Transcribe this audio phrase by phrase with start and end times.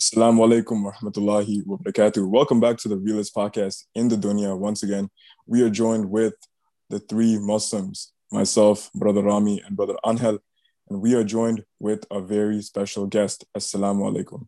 [0.00, 2.26] Assalamu alaikum wa rahmatullahi wa barakatuh.
[2.26, 4.58] Welcome back to the Realist Podcast in the Dunya.
[4.58, 5.10] Once again,
[5.46, 6.32] we are joined with
[6.88, 10.38] the three Muslims, myself, Brother Rami, and Brother Angel,
[10.88, 13.44] and we are joined with a very special guest.
[13.54, 14.46] Assalamu alaikum.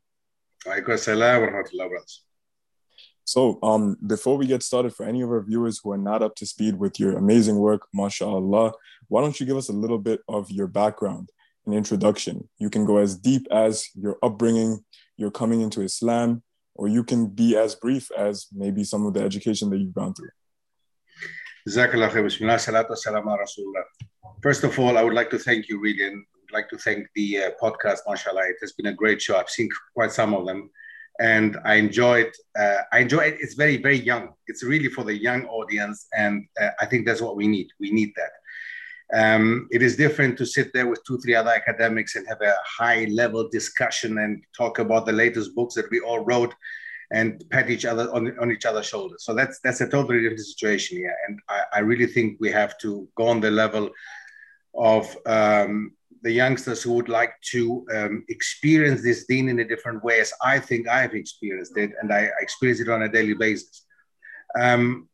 [3.24, 6.34] So, um, before we get started, for any of our viewers who are not up
[6.36, 8.72] to speed with your amazing work, mashallah,
[9.08, 11.28] why don't you give us a little bit of your background,
[11.66, 12.48] an introduction?
[12.58, 14.82] You can go as deep as your upbringing,
[15.16, 16.42] your coming into Islam,
[16.74, 20.14] or you can be as brief as maybe some of the education that you've gone
[20.14, 20.30] through.
[24.42, 27.06] First of all, I would like to thank you, really, and would like to thank
[27.14, 28.42] the uh, podcast, mashallah.
[28.48, 29.36] It has been a great show.
[29.36, 30.70] I've seen quite some of them
[31.20, 32.32] and I enjoyed.
[32.58, 33.36] Uh, I enjoy it.
[33.40, 34.30] It's very very young.
[34.46, 37.68] It's really for the young audience, and uh, I think that's what we need.
[37.78, 38.30] We need that.
[39.12, 42.54] Um, it is different to sit there with two three other academics and have a
[42.64, 46.54] high level discussion and talk about the latest books that we all wrote
[47.12, 49.24] and pat each other on, on each other's shoulders.
[49.24, 52.78] So that's that's a totally different situation here, and I, I really think we have
[52.78, 53.90] to go on the level
[54.74, 55.92] of um,
[56.22, 60.32] the youngsters who would like to um, experience this deen in a different way as
[60.42, 63.84] I think I've experienced it, and I experience it on a daily basis.
[64.58, 65.08] Um,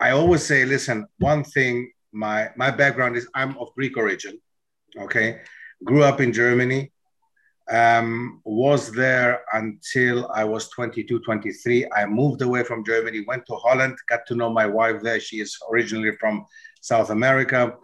[0.00, 4.40] I always say, listen, one thing, my, my background is I'm of Greek origin,
[4.98, 5.40] okay?
[5.82, 6.92] Grew up in Germany,
[7.70, 11.90] um, was there until I was 22, 23.
[11.96, 15.20] I moved away from Germany, went to Holland, got to know my wife there.
[15.20, 16.46] She is originally from
[16.80, 17.74] South America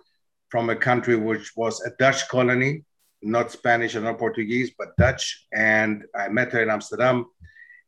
[0.50, 2.84] from a country which was a Dutch colony,
[3.22, 5.46] not Spanish or not Portuguese, but Dutch.
[5.52, 7.26] And I met her in Amsterdam.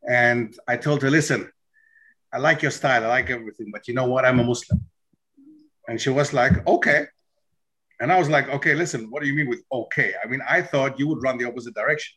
[0.08, 1.50] And I told her, listen,
[2.32, 4.24] I like your style, I like everything, but you know what?
[4.24, 4.80] I'm a Muslim.
[5.88, 7.06] And she was like, okay.
[8.00, 10.14] And I was like, okay, listen, what do you mean with okay?
[10.22, 12.14] I mean, I thought you would run the opposite direction.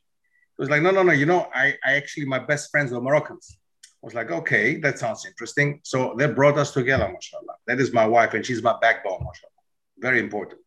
[0.58, 3.02] It was like, no, no, no, you know, I, I actually, my best friends were
[3.02, 3.58] Moroccans.
[3.86, 5.82] I was like, okay, that sounds interesting.
[5.84, 7.56] So they brought us together, mashallah.
[7.68, 9.56] That is my wife, and she's my backbone, mashallah
[9.98, 10.62] very important.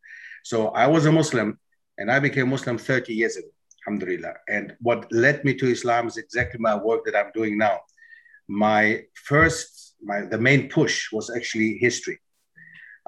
[0.45, 1.59] So I was a Muslim
[1.99, 3.49] and I became Muslim 30 years ago,
[3.87, 4.35] alhamdulillah.
[4.49, 7.81] And what led me to Islam is exactly my work that I'm doing now.
[8.49, 12.19] My first, my the main push was actually history.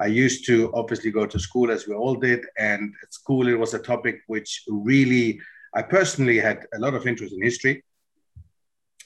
[0.01, 3.59] I used to obviously go to school as we all did, and at school it
[3.59, 5.41] was a topic which really
[5.75, 7.85] I personally had a lot of interest in history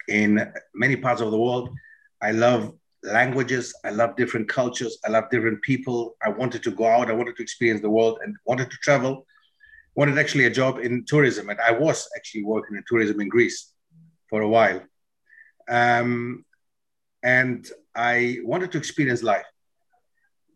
[0.08, 1.70] in many parts of the world.
[2.22, 2.72] I love
[3.02, 3.74] languages.
[3.84, 4.98] I love different cultures.
[5.04, 6.16] I love different people.
[6.22, 7.10] I wanted to go out.
[7.10, 9.26] I wanted to experience the world and wanted to travel.
[9.94, 11.50] Wanted actually a job in tourism.
[11.50, 13.72] And I was actually working in tourism in Greece
[14.30, 14.80] for a while.
[15.68, 16.44] Um,
[17.22, 19.46] and I wanted to experience life.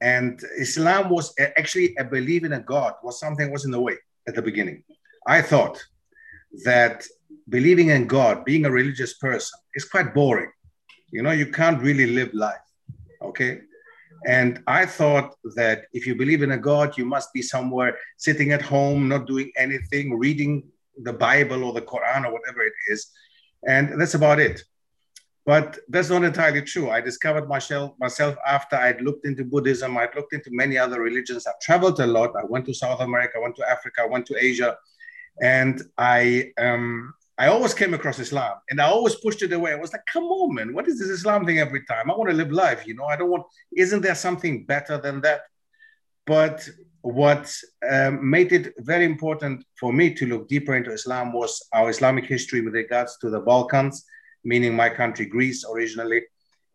[0.00, 3.96] And Islam was actually a belief in a God was something was in the way
[4.26, 4.84] at the beginning.
[5.26, 5.82] I thought
[6.64, 7.04] that
[7.48, 10.50] believing in God, being a religious person, is quite boring
[11.10, 12.56] you know, you can't really live life.
[13.22, 13.60] Okay.
[14.26, 18.52] And I thought that if you believe in a God, you must be somewhere sitting
[18.52, 20.64] at home, not doing anything, reading
[21.02, 23.10] the Bible or the Quran or whatever it is.
[23.66, 24.62] And that's about it.
[25.48, 26.90] But that's not entirely true.
[26.90, 31.46] I discovered myself, myself after I'd looked into Buddhism, I'd looked into many other religions.
[31.46, 32.36] I've traveled a lot.
[32.36, 34.76] I went to South America, I went to Africa, I went to Asia.
[35.40, 39.72] And I um, I always came across Islam and I always pushed it away.
[39.72, 42.10] I was like, come on, man, what is this Islam thing every time?
[42.10, 45.22] I want to live life, you know, I don't want, isn't there something better than
[45.22, 45.40] that?
[46.26, 46.68] But
[47.00, 47.50] what
[47.90, 52.26] um, made it very important for me to look deeper into Islam was our Islamic
[52.26, 54.04] history with regards to the Balkans,
[54.48, 56.22] meaning my country, Greece, originally,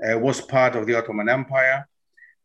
[0.06, 1.88] uh, was part of the Ottoman Empire.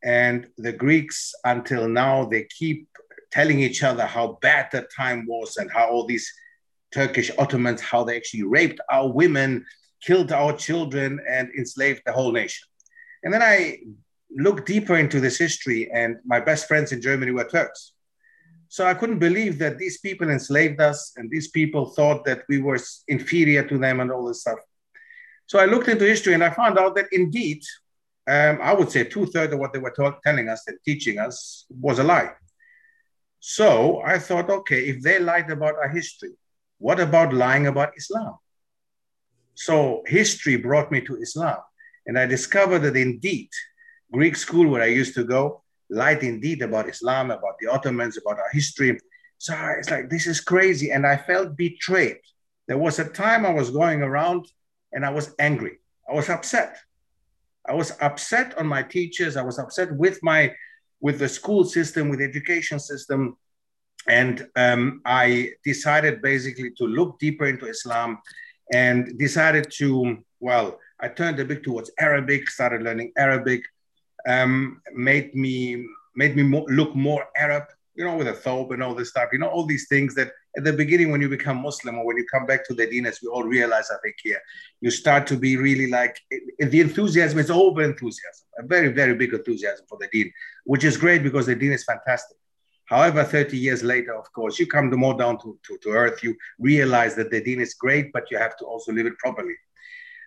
[0.02, 2.88] And the Greeks, until now, they keep
[3.30, 6.32] telling each other how bad that time was and how all these
[6.92, 9.50] Turkish Ottomans, how they actually raped our women,
[10.00, 12.66] killed our children, and enslaved the whole nation.
[13.22, 13.78] And then I
[14.30, 17.92] looked deeper into this history, and my best friends in Germany were Turks.
[18.68, 22.58] So I couldn't believe that these people enslaved us, and these people thought that we
[22.60, 22.78] were
[23.08, 24.60] inferior to them and all this stuff.
[25.48, 27.62] So I looked into history and I found out that indeed,
[28.28, 31.64] um, I would say two thirds of what they were telling us and teaching us
[31.70, 32.32] was a lie.
[33.40, 36.32] So I thought, okay, if they lied about our history,
[36.76, 38.34] what about lying about Islam?
[39.54, 41.60] So history brought me to Islam.
[42.06, 43.48] And I discovered that indeed,
[44.12, 48.38] Greek school where I used to go lied indeed about Islam, about the Ottomans, about
[48.38, 48.98] our history.
[49.38, 50.90] So it's like, this is crazy.
[50.90, 52.20] And I felt betrayed.
[52.66, 54.46] There was a time I was going around
[54.92, 55.78] and I was angry.
[56.08, 56.78] I was upset.
[57.68, 59.36] I was upset on my teachers.
[59.36, 60.54] I was upset with my
[61.00, 63.36] with the school system, with the education system,
[64.08, 68.18] and um, I decided basically to look deeper into Islam
[68.72, 73.62] and decided to, well, I turned a bit towards Arabic, started learning Arabic,
[74.26, 75.86] um, made me
[76.16, 77.64] made me more, look more Arab,
[77.98, 80.30] you know, with a thobe and all this stuff, you know, all these things that
[80.56, 83.04] at the beginning when you become Muslim or when you come back to the deen,
[83.06, 84.40] as we all realize, I think here,
[84.80, 86.16] you start to be really like
[86.60, 90.96] the enthusiasm is over enthusiasm, a very, very big enthusiasm for the deen, which is
[90.96, 92.36] great because the deen is fantastic.
[92.84, 96.22] However, 30 years later, of course, you come more down to, to, to earth.
[96.22, 99.56] You realize that the deen is great, but you have to also live it properly.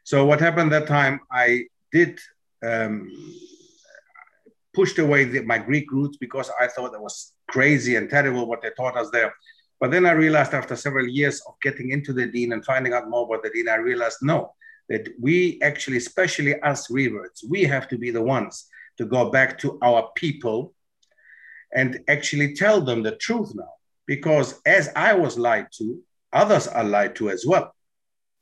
[0.03, 2.19] So what happened that time, I did
[2.62, 3.09] um,
[4.73, 8.62] pushed away the, my Greek roots because I thought that was crazy and terrible what
[8.62, 9.33] they taught us there.
[9.79, 13.09] But then I realized after several years of getting into the deen and finding out
[13.09, 14.53] more about the deen, I realized no,
[14.89, 19.57] that we actually, especially us reverts, we have to be the ones to go back
[19.59, 20.74] to our people
[21.74, 23.74] and actually tell them the truth now.
[24.06, 26.01] Because as I was lied to,
[26.33, 27.74] others are lied to as well.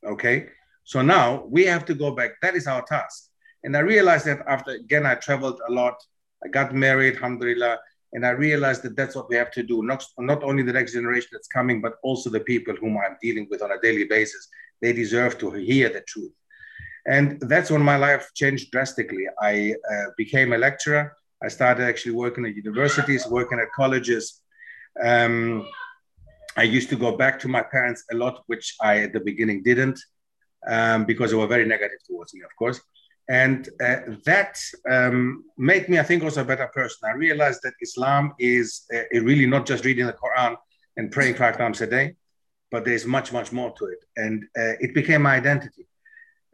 [0.05, 0.47] Okay.
[0.83, 2.31] So now we have to go back.
[2.41, 3.29] That is our task.
[3.63, 5.95] And I realized that after, again, I traveled a lot.
[6.43, 7.79] I got married, alhamdulillah.
[8.13, 10.93] And I realized that that's what we have to do, not, not only the next
[10.93, 14.47] generation that's coming, but also the people whom I'm dealing with on a daily basis.
[14.81, 16.31] They deserve to hear the truth.
[17.05, 19.25] And that's when my life changed drastically.
[19.41, 21.13] I uh, became a lecturer.
[21.43, 24.41] I started actually working at universities, working at colleges.
[25.01, 25.67] Um,
[26.57, 29.63] I used to go back to my parents a lot, which I at the beginning
[29.63, 29.99] didn't,
[30.67, 32.81] um, because they were very negative towards me, of course.
[33.29, 34.59] And uh, that
[34.89, 37.07] um, made me, I think, also a better person.
[37.07, 40.55] I realized that Islam is uh, really not just reading the Quran
[40.97, 42.15] and praying five times a day,
[42.71, 44.03] but there's much, much more to it.
[44.17, 45.85] And uh, it became my identity.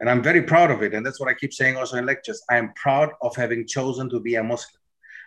[0.00, 0.92] And I'm very proud of it.
[0.92, 2.42] And that's what I keep saying also in lectures.
[2.50, 4.82] I am proud of having chosen to be a Muslim.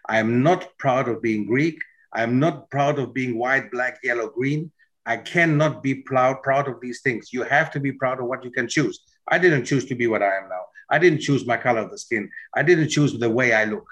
[0.07, 1.79] I am not proud of being Greek.
[2.13, 4.71] I am not proud of being white, black, yellow, green.
[5.05, 7.33] I cannot be proud, proud of these things.
[7.33, 8.99] You have to be proud of what you can choose.
[9.27, 10.61] I didn't choose to be what I am now.
[10.91, 12.29] I didn't choose my color of the skin.
[12.55, 13.87] I didn't choose the way I look.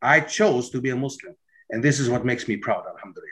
[0.00, 1.34] I chose to be a Muslim.
[1.70, 3.28] And this is what makes me proud, alhamdulillah.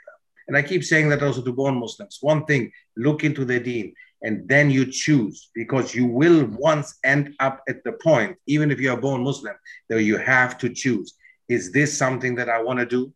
[0.47, 2.17] And I keep saying that also to born Muslims.
[2.21, 7.35] One thing, look into the deen and then you choose because you will once end
[7.39, 9.55] up at the point, even if you're born Muslim,
[9.89, 11.13] that you have to choose.
[11.49, 13.13] Is this something that I want to do?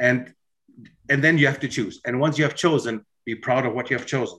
[0.00, 0.32] And
[1.08, 2.00] and then you have to choose.
[2.04, 4.38] And once you have chosen, be proud of what you have chosen.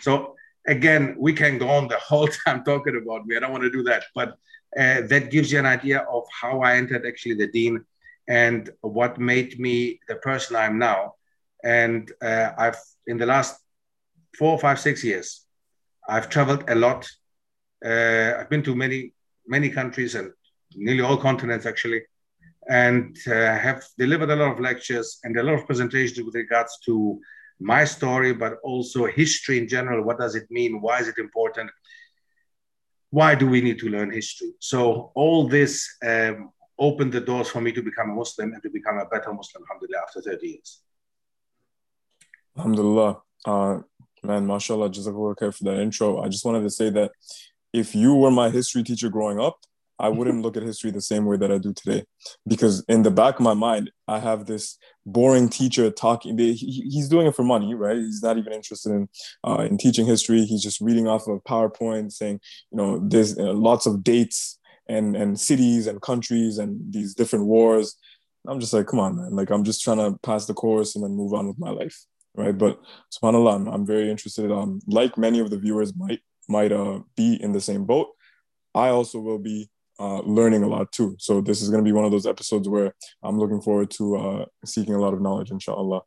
[0.00, 0.36] So
[0.66, 3.36] again, we can go on the whole time talking about me.
[3.36, 4.30] I don't want to do that, but
[4.78, 7.84] uh, that gives you an idea of how I entered actually the deen
[8.28, 11.14] and what made me the person I'm now.
[11.64, 13.60] And uh, I've in the last
[14.38, 15.44] four, five, six years,
[16.08, 17.08] I've traveled a lot.
[17.84, 19.12] Uh, I've been to many,
[19.46, 20.32] many countries and
[20.74, 22.02] nearly all continents actually,
[22.68, 26.78] and uh, have delivered a lot of lectures and a lot of presentations with regards
[26.86, 27.20] to
[27.62, 30.04] my story, but also history in general.
[30.04, 30.80] What does it mean?
[30.80, 31.70] Why is it important?
[33.10, 34.52] Why do we need to learn history?
[34.58, 38.70] So all this um, opened the doors for me to become a Muslim and to
[38.70, 40.80] become a better Muslim, alhamdulillah, after 30 years.
[42.56, 43.22] Alhamdulillah.
[43.44, 43.80] Uh,
[44.22, 46.22] man, mashallah, jazakallah khair for that intro.
[46.22, 47.12] I just wanted to say that
[47.72, 49.58] if you were my history teacher growing up,
[50.02, 52.04] I wouldn't look at history the same way that I do today,
[52.46, 54.76] because in the back of my mind, I have this
[55.06, 56.36] boring teacher talking.
[56.36, 57.96] he's doing it for money, right?
[57.96, 59.08] He's not even interested in
[59.46, 60.44] uh, in teaching history.
[60.44, 62.40] He's just reading off of PowerPoint, saying,
[62.72, 67.46] you know, there's uh, lots of dates and and cities and countries and these different
[67.46, 67.96] wars.
[68.48, 69.36] I'm just like, come on, man.
[69.36, 71.96] Like I'm just trying to pass the course and then move on with my life,
[72.34, 72.56] right?
[72.56, 72.80] But
[73.14, 74.50] subhanallah, I'm, I'm very interested.
[74.50, 78.08] Um, like many of the viewers might might uh, be in the same boat.
[78.74, 81.16] I also will be uh, learning a lot too.
[81.18, 84.16] So this is going to be one of those episodes where I'm looking forward to
[84.16, 86.02] uh, seeking a lot of knowledge, inshallah.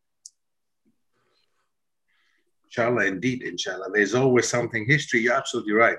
[2.65, 3.89] Inshallah, indeed, inshallah.
[3.94, 4.86] There's always something.
[4.86, 5.98] History, you're absolutely right.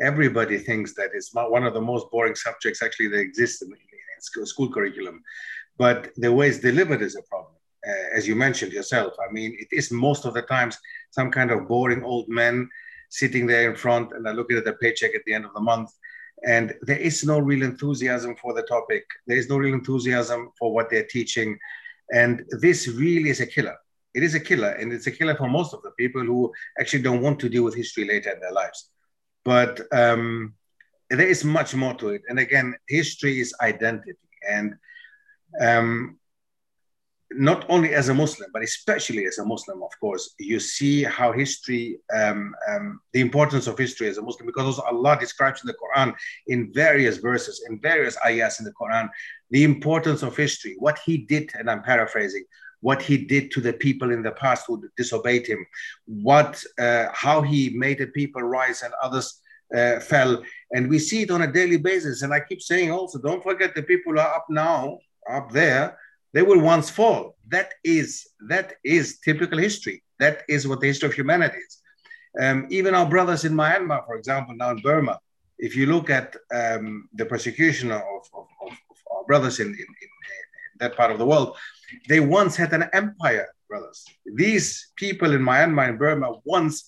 [0.00, 4.46] Everybody thinks that it's one of the most boring subjects actually that exists in, in
[4.46, 5.22] school, curriculum.
[5.76, 7.54] But the way it's delivered is a problem.
[7.86, 10.78] Uh, as you mentioned yourself, I mean, it is most of the times
[11.10, 12.70] some kind of boring old man
[13.10, 15.60] sitting there in front and they're looking at their paycheck at the end of the
[15.60, 15.90] month
[16.46, 19.04] and there is no real enthusiasm for the topic.
[19.26, 21.58] There is no real enthusiasm for what they're teaching.
[22.12, 23.76] And this really is a killer.
[24.14, 27.02] It is a killer and it's a killer for most of the people who actually
[27.02, 28.90] don't want to deal with history later in their lives.
[29.44, 30.54] But um,
[31.10, 32.22] there is much more to it.
[32.28, 34.12] And again history is identity.
[34.48, 34.74] And
[35.60, 36.18] um,
[37.36, 41.32] not only as a Muslim, but especially as a Muslim, of course, you see how
[41.32, 45.74] history, um, um, the importance of history as a Muslim, because Allah describes in the
[45.74, 46.14] Quran
[46.46, 49.08] in various verses, in various ayahs in the Quran,
[49.50, 52.44] the importance of history, what He did, and I'm paraphrasing,
[52.84, 55.64] what he did to the people in the past who disobeyed him,
[56.04, 59.40] what, uh, how he made the people rise and others
[59.74, 60.42] uh, fell.
[60.72, 62.20] And we see it on a daily basis.
[62.20, 64.98] And I keep saying also, don't forget the people are up now,
[65.30, 65.98] up there,
[66.34, 67.36] they will once fall.
[67.48, 70.02] That is that is typical history.
[70.18, 71.78] That is what the history of humanity is.
[72.42, 75.18] Um, even our brothers in Myanmar, for example, now in Burma,
[75.58, 78.02] if you look at um, the persecution of,
[78.34, 78.72] of, of,
[79.12, 80.08] our brothers in, in, in,
[80.80, 81.56] that part of the world,
[82.08, 84.04] they once had an empire, brothers.
[84.34, 86.84] These people in Myanmar and Burma once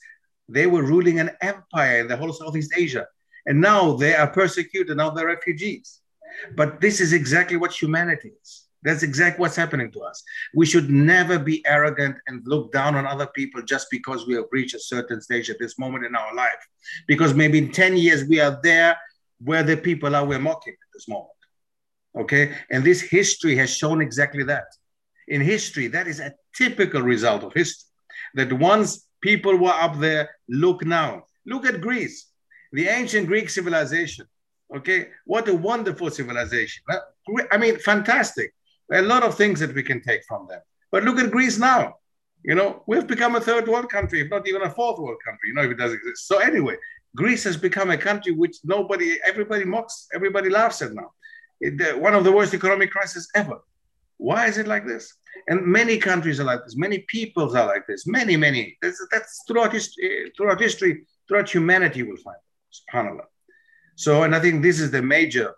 [0.49, 3.07] they were ruling an empire in the whole of Southeast Asia,
[3.47, 4.97] and now they are persecuted.
[4.97, 6.01] Now they're refugees.
[6.57, 8.66] But this is exactly what humanity is.
[8.87, 10.23] That's exactly what's happening to us.
[10.55, 14.45] We should never be arrogant and look down on other people just because we have
[14.53, 16.63] reached a certain stage at this moment in our life.
[17.09, 18.97] Because maybe in 10 years we are there
[19.41, 21.33] where the people are we're mocking at this moment.
[22.17, 22.55] Okay.
[22.71, 24.69] And this history has shown exactly that.
[25.27, 27.91] In history, that is a typical result of history.
[28.37, 31.25] That once people were up there, look now.
[31.45, 32.29] Look at Greece,
[32.71, 34.27] the ancient Greek civilization.
[34.77, 35.09] Okay.
[35.25, 36.85] What a wonderful civilization.
[37.51, 38.53] I mean, fantastic
[38.93, 40.61] a lot of things that we can take from them.
[40.93, 41.97] But look at Greece now.
[42.43, 45.49] You know, we've become a third world country, if not even a fourth world country,
[45.49, 46.29] you know, if it does exist.
[46.29, 46.77] So anyway,
[47.17, 51.11] Greece has become a country which nobody, everybody mocks, everybody laughs at now.
[51.61, 53.59] It, one of the worst economic crises ever.
[54.19, 55.13] Why is it like this?
[55.49, 56.77] And many countries are like this.
[56.77, 58.07] Many peoples are like this.
[58.07, 58.77] Many, many.
[58.81, 62.39] That's, that's throughout history, eh, throughout history, throughout humanity, will find.
[62.73, 63.27] Subhanallah.
[63.97, 65.55] So, and I think this is the major,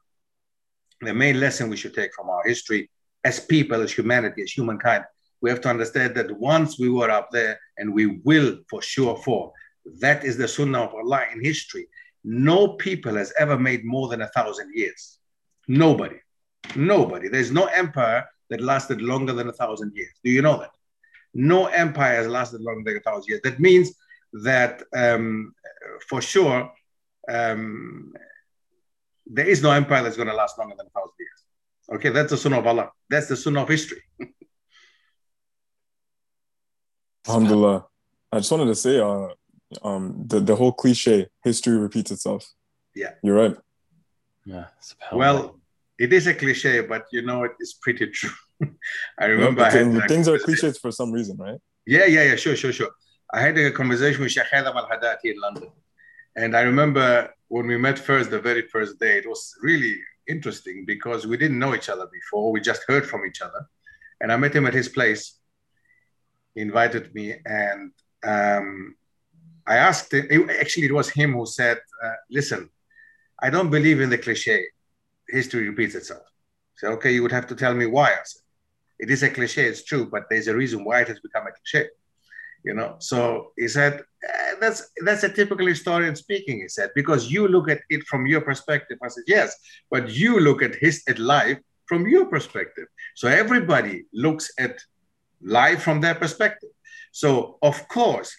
[1.01, 2.91] the main lesson we should take from our history
[3.29, 5.05] as people, as humanity, as humankind,
[5.43, 9.17] we have to understand that once we were up there, and we will for sure
[9.25, 9.47] fall,
[10.05, 11.85] that is the sunnah of Allah in history.
[12.25, 15.01] No people has ever made more than a thousand years.
[15.85, 16.19] Nobody.
[16.75, 17.27] Nobody.
[17.29, 20.15] There's no empire that lasted longer than a thousand years.
[20.25, 20.75] Do you know that?
[21.35, 23.43] No empire has lasted longer than a thousand years.
[23.45, 23.87] That means
[24.49, 25.55] that um,
[26.09, 26.61] for sure,
[27.39, 28.13] um,
[29.37, 31.41] there is no empire that's going to last longer than a thousand years.
[31.93, 32.91] Okay, that's the sunnah of Allah.
[33.09, 34.03] That's the sunnah of history.
[37.27, 37.87] Alhamdulillah.
[38.33, 39.29] I just wanted to say, uh,
[39.83, 42.47] um, the, the whole cliche, history repeats itself.
[42.95, 43.13] Yeah.
[43.23, 43.57] You're right.
[44.45, 44.67] Yeah.
[45.13, 45.61] Well,
[45.99, 48.31] it is a cliche, but you know, it is pretty true.
[49.19, 51.59] I remember yeah, I had, things are cliches for some reason, right?
[51.87, 52.91] Yeah, yeah, yeah, sure, sure, sure.
[53.33, 55.71] I had a conversation with Sheikh Adam Al Hadati in London.
[56.37, 59.97] And I remember when we met first, the very first day, it was really
[60.29, 62.53] interesting because we didn't know each other before.
[62.53, 63.67] We just heard from each other.
[64.21, 65.39] And I met him at his place.
[66.55, 67.93] He invited me, and
[68.25, 68.97] um,
[69.67, 70.51] I asked him.
[70.51, 72.71] Actually, it was him who said, uh, "Listen,
[73.41, 74.67] I don't believe in the cliche.
[75.29, 76.27] History repeats itself."
[76.77, 78.09] So, okay, you would have to tell me why.
[78.13, 78.43] I said,
[78.99, 79.67] "It is a cliche.
[79.67, 81.89] It's true, but there's a reason why it has become a cliche."
[82.69, 82.91] You know.
[83.11, 83.19] So
[83.61, 83.93] he said,
[84.29, 88.23] uh, that's that's a typical historian speaking, he said, because you look at it from
[88.33, 88.99] your perspective.
[89.07, 89.49] I said, yes,
[89.93, 91.59] but you look at his at life
[91.89, 92.89] from your perspective.
[93.21, 94.75] So everybody looks at
[95.61, 96.73] life from their perspective.
[97.23, 97.31] So
[97.71, 98.31] of course,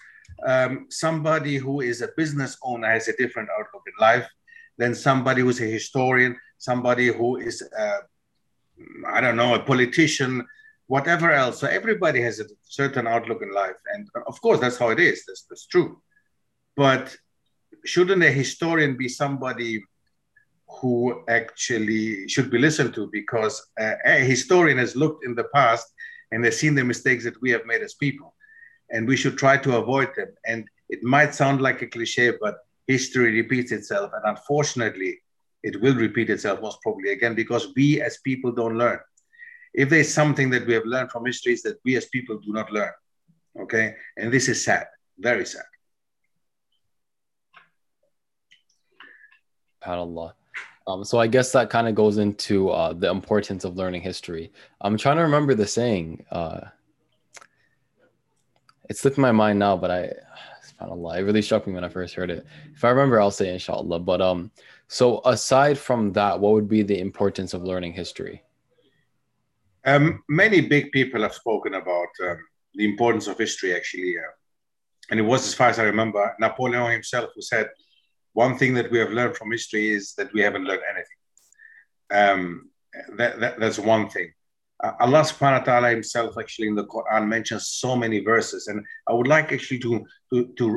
[0.52, 0.74] um,
[1.06, 4.28] somebody who is a business owner has a different outlook in life
[4.78, 6.38] than somebody who's a historian,
[6.70, 8.02] somebody who is, uh,
[9.16, 10.34] I don't know, a politician,
[10.89, 11.60] whatever else.
[11.60, 13.79] So everybody has a certain outlook in life.
[13.93, 15.24] And uh, of course, that's how it is.
[15.25, 16.01] That's, that's true.
[16.75, 17.15] But
[17.86, 19.84] shouldn't a historian be somebody
[20.67, 23.08] who actually should be listened to?
[23.12, 25.86] Because a, a historian has looked in the past
[26.31, 28.34] and has seen the mistakes that we have made as people.
[28.89, 30.34] And we should try to avoid them.
[30.48, 34.10] And it might sound like a cliche, but history repeats itself.
[34.15, 35.22] And unfortunately,
[35.62, 39.00] it will repeat itself most probably again because we as people don't learn
[39.74, 42.52] if there's something that we have learned from history is that we as people do
[42.52, 42.92] not learn
[43.60, 45.66] okay and this is sad very sad
[49.88, 50.36] Allah.
[50.88, 54.52] Um, so I guess that kind of goes into uh, the importance of learning history.
[54.82, 56.26] I'm trying to remember the saying.
[56.32, 56.62] Uh,
[58.90, 60.14] it slipped my mind now, but I,
[60.66, 62.46] subhanAllah, it really struck me when I first heard it.
[62.74, 64.00] If I remember, I'll say inshallah.
[64.00, 64.52] But um,
[64.88, 68.42] so aside from that, what would be the importance of learning history?
[69.89, 72.38] Um, many big people have spoken about um,
[72.75, 74.13] the importance of history, actually.
[74.17, 74.34] Uh,
[75.10, 77.67] and it was, as far as I remember, Napoleon himself who said,
[78.34, 81.19] one thing that we have learned from history is that we haven't learned anything.
[82.12, 82.69] Um,
[83.17, 84.31] that, that, that's one thing.
[84.84, 88.67] Uh, Allah subhanahu wa ta'ala himself actually in the Quran mentions so many verses.
[88.67, 90.69] And I would like actually to, to, to,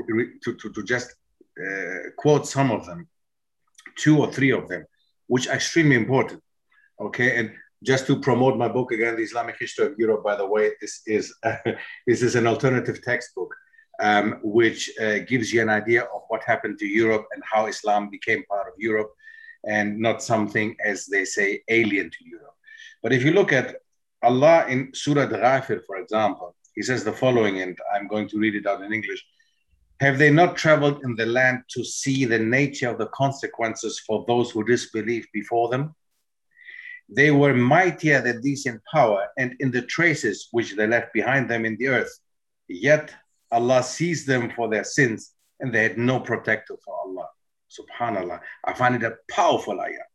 [0.45, 1.15] to, to, just
[1.63, 3.07] uh, quote some of them,
[3.97, 4.85] two or three of them,
[5.27, 6.41] which are extremely important.
[6.99, 7.39] Okay.
[7.39, 7.53] And
[7.83, 10.23] just to promote my book again, The Islamic History of Europe.
[10.23, 11.57] By the way, this is uh,
[12.07, 13.55] this is an alternative textbook
[14.01, 18.11] um, which uh, gives you an idea of what happened to Europe and how Islam
[18.11, 19.13] became part of Europe,
[19.67, 22.57] and not something as they say alien to Europe.
[23.03, 23.77] But if you look at
[24.23, 28.55] Allah in Surah Ghafir, for example, He says the following, and I'm going to read
[28.55, 29.23] it out in English.
[30.01, 34.25] Have they not traveled in the land to see the nature of the consequences for
[34.27, 35.95] those who disbelieved before them?
[37.15, 41.51] They were mightier than these in power and in the traces which they left behind
[41.51, 42.19] them in the earth.
[42.69, 43.15] Yet
[43.51, 47.29] Allah sees them for their sins and they had no protector for Allah.
[47.71, 48.41] Subhanallah.
[48.65, 50.09] I find it a powerful ayah.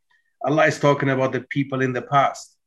[0.43, 2.57] Allah is talking about the people in the past.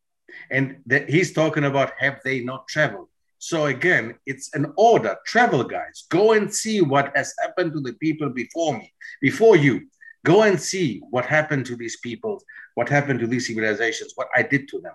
[0.51, 3.09] And that He's talking about have they not traveled?
[3.39, 5.17] So again, it's an order.
[5.27, 6.05] Travel, guys.
[6.11, 9.89] Go and see what has happened to the people before me, before you.
[10.25, 12.43] Go and see what happened to these people,
[12.75, 14.95] what happened to these civilizations, what I did to them.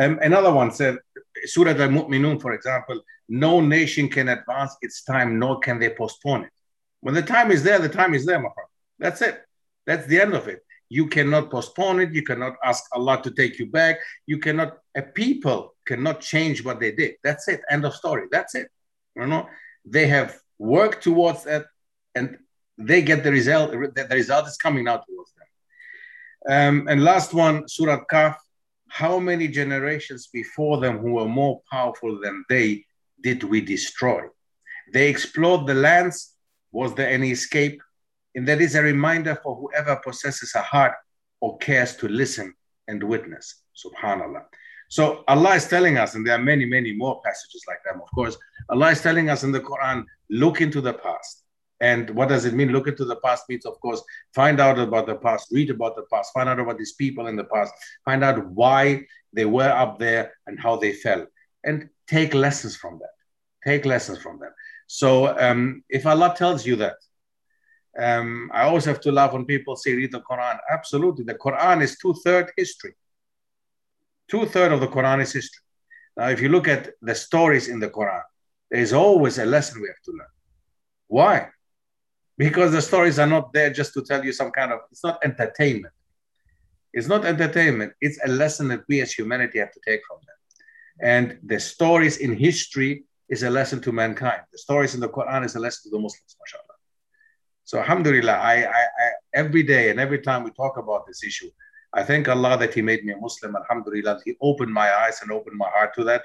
[0.00, 0.98] Um, another one said,
[1.44, 6.50] Surah Al-Mu'minun, for example, no nation can advance its time, nor can they postpone it.
[7.00, 8.68] When the time is there, the time is there, my friend.
[8.98, 9.42] That's it.
[9.86, 10.64] That's the end of it.
[10.88, 12.12] You cannot postpone it.
[12.12, 13.98] You cannot ask Allah to take you back.
[14.26, 17.14] You cannot, a people cannot change what they did.
[17.24, 17.62] That's it.
[17.70, 18.26] End of story.
[18.30, 18.68] That's it.
[19.16, 19.48] You know,
[19.84, 21.66] they have worked towards that
[22.14, 22.38] and
[22.86, 23.72] they get the result.
[23.72, 25.46] The result is coming now towards them.
[26.54, 28.36] Um, and last one, Surah Qaf.
[28.88, 32.84] How many generations before them who were more powerful than they
[33.22, 34.20] did we destroy?
[34.92, 36.34] They explored the lands.
[36.72, 37.80] Was there any escape?
[38.34, 40.92] And that is a reminder for whoever possesses a heart
[41.40, 42.54] or cares to listen
[42.88, 43.62] and witness.
[43.82, 44.42] Subhanallah.
[44.88, 48.10] So Allah is telling us, and there are many, many more passages like them, of
[48.14, 48.36] course.
[48.68, 51.44] Allah is telling us in the Quran, look into the past.
[51.82, 52.70] And what does it mean?
[52.70, 54.00] Look into the past means, of course,
[54.32, 57.34] find out about the past, read about the past, find out about these people in
[57.34, 57.74] the past,
[58.04, 61.26] find out why they were up there and how they fell,
[61.64, 63.14] and take lessons from that.
[63.68, 64.52] Take lessons from them.
[64.86, 66.98] So um, if Allah tells you that,
[67.98, 70.58] um, I always have to laugh when people say read the Quran.
[70.70, 72.94] Absolutely, the Quran is two third history.
[74.28, 75.64] Two thirds of the Quran is history.
[76.16, 78.22] Now, if you look at the stories in the Quran,
[78.70, 80.34] there is always a lesson we have to learn.
[81.08, 81.48] Why?
[82.38, 85.18] Because the stories are not there just to tell you some kind of, it's not
[85.22, 85.94] entertainment.
[86.92, 87.92] It's not entertainment.
[88.00, 90.36] It's a lesson that we as humanity have to take from them.
[91.00, 94.42] And the stories in history is a lesson to mankind.
[94.52, 96.78] The stories in the Quran is a lesson to the Muslims, mashallah.
[97.64, 101.50] So, alhamdulillah, I, I, I, every day and every time we talk about this issue,
[101.94, 103.56] I thank Allah that He made me a Muslim.
[103.56, 106.22] Alhamdulillah, He opened my eyes and opened my heart to that.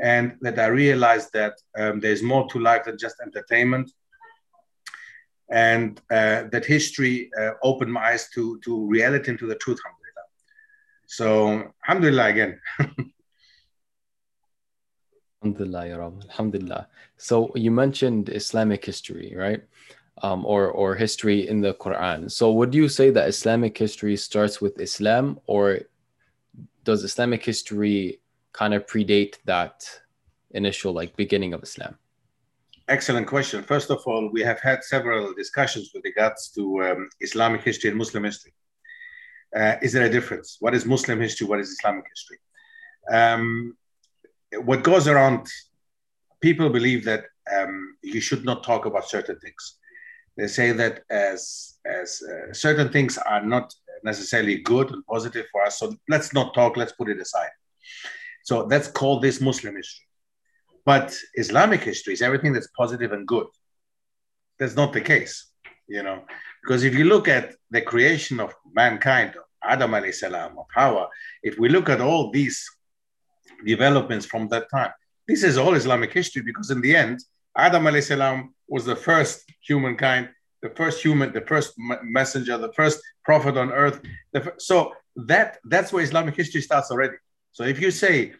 [0.00, 3.92] And that I realized that um, there's more to life than just entertainment.
[5.54, 9.78] And uh, that history uh, opened my eyes to, to reality and to the truth,
[9.84, 10.26] alhamdulillah.
[11.06, 12.60] So, alhamdulillah again.
[15.42, 16.88] alhamdulillah, Alhamdulillah.
[17.16, 19.62] So, you mentioned Islamic history, right?
[20.22, 22.30] um, or or history in the Quran.
[22.30, 25.80] So would you say that Islamic history starts with Islam, or
[26.84, 28.20] does Islamic history
[28.52, 29.84] kind of predate that
[30.52, 31.98] initial like beginning of Islam?
[32.86, 33.62] Excellent question.
[33.62, 37.98] First of all, we have had several discussions with regards to um, Islamic history and
[37.98, 38.52] Muslim history.
[39.56, 40.58] Uh, is there a difference?
[40.60, 41.46] What is Muslim history?
[41.46, 42.38] What is Islamic history?
[43.10, 43.76] Um,
[44.64, 45.46] what goes around,
[46.42, 49.78] people believe that um, you should not talk about certain things.
[50.36, 55.64] They say that as as uh, certain things are not necessarily good and positive for
[55.64, 56.76] us, so let's not talk.
[56.76, 57.50] Let's put it aside.
[58.42, 60.03] So that's called this Muslim history.
[60.84, 63.46] But Islamic history is everything that's positive and good.
[64.58, 65.46] That's not the case,
[65.88, 66.24] you know,
[66.62, 71.08] because if you look at the creation of mankind, Adam alayhi salam, of Hawa,
[71.42, 72.64] if we look at all these
[73.64, 74.92] developments from that time,
[75.26, 77.20] this is all Islamic history because in the end,
[77.56, 80.28] Adam alayhi salam was the first humankind,
[80.62, 84.00] the first human, the first messenger, the first prophet on earth.
[84.58, 87.16] so that that's where Islamic history starts already.
[87.52, 88.34] So if you say,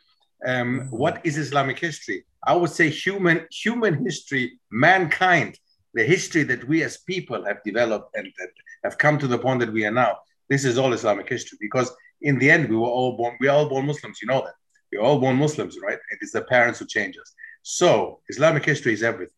[0.44, 2.24] um, what is Islamic history?
[2.46, 5.58] I would say human human history, mankind,
[5.94, 8.50] the history that we as people have developed and that
[8.84, 10.18] have come to the point that we are now.
[10.50, 13.36] This is all Islamic history because in the end we were all born.
[13.40, 14.18] We are all born Muslims.
[14.20, 14.54] You know that.
[14.92, 15.98] We're all born Muslims, right?
[16.10, 17.32] It is the parents who change us.
[17.62, 19.34] So Islamic history is everything.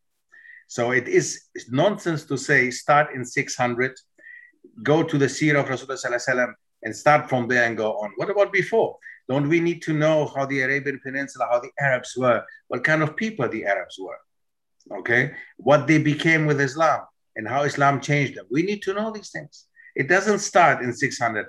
[0.69, 3.95] So it is nonsense to say start in 600,
[4.83, 8.13] go to the seerah of Rasulullah and start from there and go on.
[8.17, 8.99] What about before?
[9.29, 13.03] Don't we need to know how the Arabian Peninsula, how the Arabs were, what kind
[13.03, 14.19] of people the Arabs were?
[14.99, 17.01] Okay, what they became with Islam
[17.35, 18.47] and how Islam changed them.
[18.51, 19.67] We need to know these things.
[19.97, 21.47] It doesn't start in 600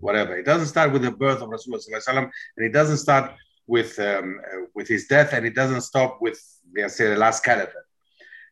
[0.00, 0.36] whatever.
[0.36, 3.32] It doesn't start with the birth of Rasulullah and it doesn't start
[3.66, 6.38] with um, uh, with his death, and it doesn't stop with
[6.76, 7.88] let's say the last caliphate.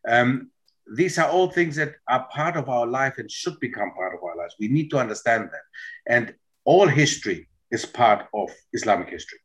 [0.07, 0.49] Um,
[0.95, 4.23] these are all things that are part of our life and should become part of
[4.23, 4.55] our lives.
[4.59, 5.65] We need to understand that,
[6.07, 9.39] and all history is part of Islamic history.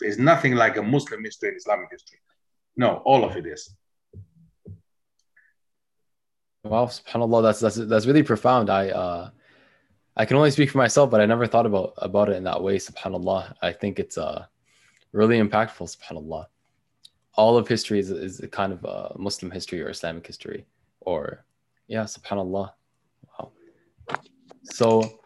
[0.00, 2.18] There's nothing like a Muslim history in Islamic history.
[2.76, 3.74] No, all of it is.
[6.64, 8.68] Wow, subhanallah, that's that's that's really profound.
[8.70, 9.30] I uh
[10.16, 12.62] I can only speak for myself, but I never thought about about it in that
[12.62, 13.54] way, subhanallah.
[13.62, 14.46] I think it's uh
[15.12, 16.46] really impactful, subhanallah.
[17.34, 20.66] All of history is, is a kind of uh, Muslim history or Islamic history,
[21.00, 21.44] or
[21.86, 22.72] yeah, subhanallah.
[23.38, 23.52] Wow.
[24.64, 25.20] So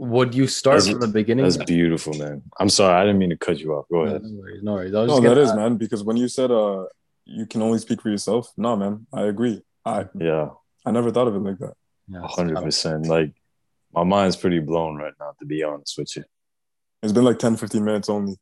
[0.00, 1.44] would you start that's, from the beginning?
[1.44, 2.42] That's beautiful, man.
[2.58, 3.86] I'm sorry, I didn't mean to cut you off.
[3.90, 4.22] Go ahead.
[4.24, 4.92] No worries, no worries.
[4.92, 6.86] No, that is, man, because when you said uh
[7.26, 9.62] you can only speak for yourself, no, man, I agree.
[9.84, 10.48] I yeah,
[10.86, 11.74] I never thought of it like that.
[12.24, 13.06] hundred percent.
[13.06, 13.34] Like
[13.92, 16.24] my mind's pretty blown right now, to be honest with you.
[17.02, 18.36] It's been like 10, 15 minutes only.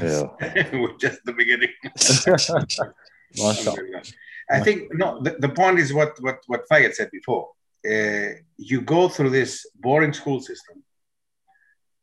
[0.00, 0.24] Yeah.
[0.72, 1.70] We're just the beginning.
[4.50, 5.22] I think no.
[5.22, 7.50] The, the point is what what what Fayed said before.
[7.88, 10.82] Uh, you go through this boring school system,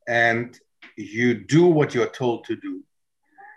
[0.07, 0.57] and
[0.97, 2.83] you do what you're told to do.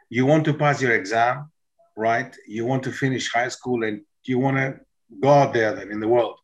[0.09, 1.51] You want to pass your exam,
[1.97, 2.37] right?
[2.47, 4.81] You want to finish high school, and you want to
[5.21, 6.39] go out there then in the world.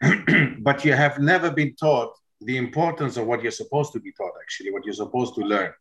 [0.60, 4.32] but you have never been taught the importance of what you're supposed to be taught,
[4.42, 5.72] actually, what you're supposed to learn.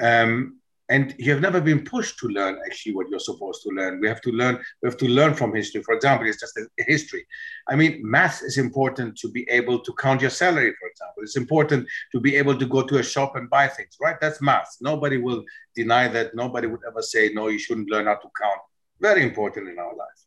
[0.00, 0.57] Um,
[0.90, 4.00] and you have never been pushed to learn actually what you're supposed to learn.
[4.00, 4.58] We have to learn.
[4.82, 5.82] We have to learn from history.
[5.82, 7.26] For example, it's just a, history.
[7.68, 10.72] I mean, math is important to be able to count your salary.
[10.80, 13.96] For example, it's important to be able to go to a shop and buy things.
[14.00, 14.16] Right?
[14.20, 14.76] That's math.
[14.80, 16.34] Nobody will deny that.
[16.34, 17.48] Nobody would ever say no.
[17.48, 18.60] You shouldn't learn how to count.
[19.00, 20.18] Very important in our life.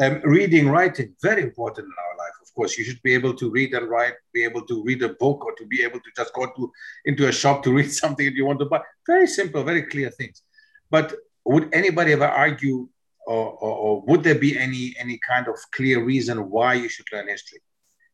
[0.00, 2.32] Um, reading, writing, very important in our life.
[2.52, 5.08] Of course, you should be able to read and write, be able to read a
[5.08, 6.70] book, or to be able to just go to
[7.06, 8.82] into a shop to read something that you want to buy.
[9.06, 10.42] Very simple, very clear things.
[10.90, 11.14] But
[11.46, 12.90] would anybody ever argue,
[13.26, 17.06] or, or, or would there be any any kind of clear reason why you should
[17.10, 17.60] learn history?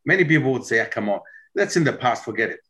[0.05, 1.19] Many people would say, ah, "Come on,
[1.57, 2.25] that's in the past.
[2.25, 2.61] Forget it."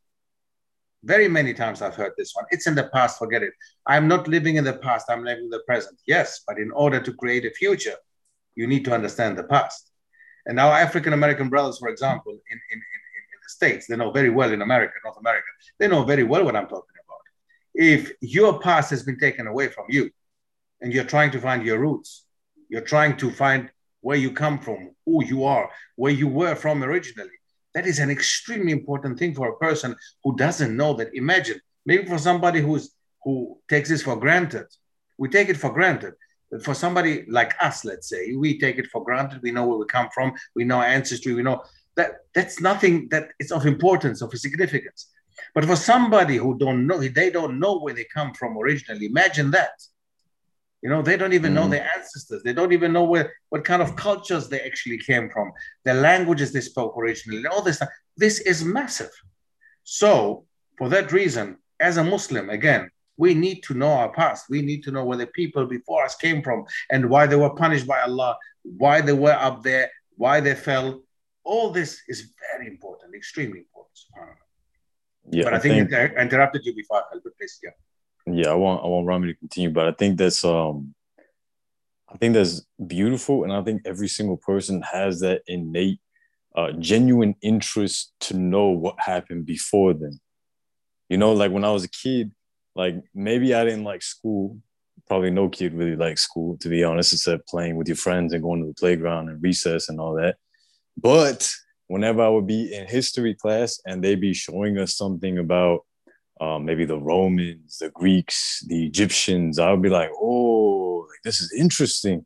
[1.05, 2.47] Very many times I've heard this one.
[2.51, 3.19] It's in the past.
[3.19, 3.53] Forget it.
[3.87, 5.05] I'm not living in the past.
[5.11, 6.01] I'm living in the present.
[6.07, 7.99] Yes, but in order to create a future
[8.59, 9.88] you need to understand the past.
[10.49, 14.11] And our African American brothers, for example, in, in, in, in, the States, they know
[14.11, 15.47] very well in America, North America,
[15.79, 17.21] they know very well what I'm talking about.
[17.75, 20.11] If your past has been taken away from you
[20.81, 22.25] and you're trying to find your roots,
[22.71, 26.83] you're trying to find where you come from, who you are, where you were from
[26.83, 27.31] originally,
[27.75, 31.15] that is an extremely important thing for a person who doesn't know that.
[31.15, 34.67] Imagine, maybe for somebody who's who takes this for granted,
[35.19, 36.15] we take it for granted
[36.63, 39.43] for somebody like us, let's say, we take it for granted.
[39.43, 40.33] We know where we come from.
[40.55, 41.35] We know ancestry.
[41.35, 41.63] We know
[41.97, 45.11] that that's nothing that it's of importance, of significance.
[45.55, 49.07] But for somebody who don't know, they don't know where they come from originally.
[49.07, 49.73] Imagine that.
[50.83, 51.57] You know, they don't even mm.
[51.57, 52.43] know their ancestors.
[52.43, 55.51] They don't even know where what kind of cultures they actually came from,
[55.85, 57.89] the languages they spoke originally, all this stuff.
[58.17, 59.11] This is massive.
[59.83, 60.45] So,
[60.77, 64.47] for that reason, as a Muslim, again, we need to know our past.
[64.49, 67.51] We need to know where the people before us came from and why they were
[67.51, 71.03] punished by Allah, why they were up there, why they fell.
[71.45, 73.99] All this is very important, extremely important.
[75.31, 77.59] Yeah, but I, I think, think I interrupted you before, Albert, please.
[77.63, 77.71] Yeah.
[78.31, 80.95] Yeah, I want I want Rami to continue, but I think that's um
[82.11, 86.01] I think that's beautiful, and I think every single person has that innate,
[86.55, 90.19] uh, genuine interest to know what happened before them.
[91.09, 92.33] You know, like when I was a kid,
[92.79, 94.57] like maybe I didn't like school.
[95.09, 98.43] Probably no kid really likes school, to be honest, except playing with your friends and
[98.43, 100.37] going to the playground and recess and all that.
[100.97, 101.51] But
[101.89, 105.81] whenever I would be in history class and they'd be showing us something about
[106.41, 111.41] um, maybe the Romans, the Greeks, the Egyptians, I would be like, oh, like, this
[111.41, 112.25] is interesting.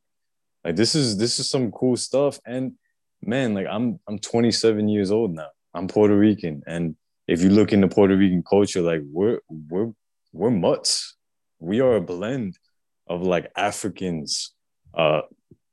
[0.65, 2.39] Like this is this is some cool stuff.
[2.45, 2.73] And
[3.23, 5.49] man, like I'm I'm 27 years old now.
[5.75, 6.95] I'm Puerto Rican, and
[7.27, 9.93] if you look into Puerto Rican culture, like we're we're
[10.33, 11.17] we're mutts.
[11.59, 12.59] We are a blend
[13.07, 14.53] of like Africans,
[14.95, 15.23] uh,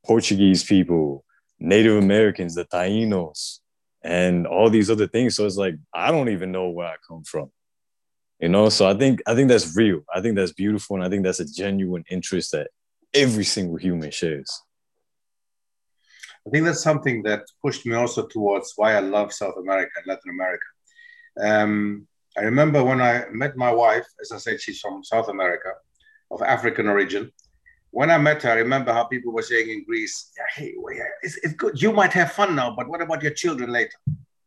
[0.05, 1.23] Portuguese people,
[1.59, 3.59] Native Americans, the Tainos,
[4.03, 5.35] and all these other things.
[5.35, 7.51] So it's like I don't even know where I come from.
[8.39, 10.01] You know, so I think I think that's real.
[10.13, 12.69] I think that's beautiful, and I think that's a genuine interest that
[13.13, 14.61] every single human shares.
[16.47, 20.07] I think that's something that pushed me also towards why I love South America and
[20.07, 20.65] Latin America.
[21.41, 22.07] Um,
[22.39, 25.71] I remember when I met my wife, as I said, she's from South America,
[26.31, 27.31] of African origin.
[27.91, 30.73] When I met her, I remember how people were saying in Greece, "Hey,
[31.21, 31.81] it's, it's good.
[31.81, 33.97] You might have fun now, but what about your children later?"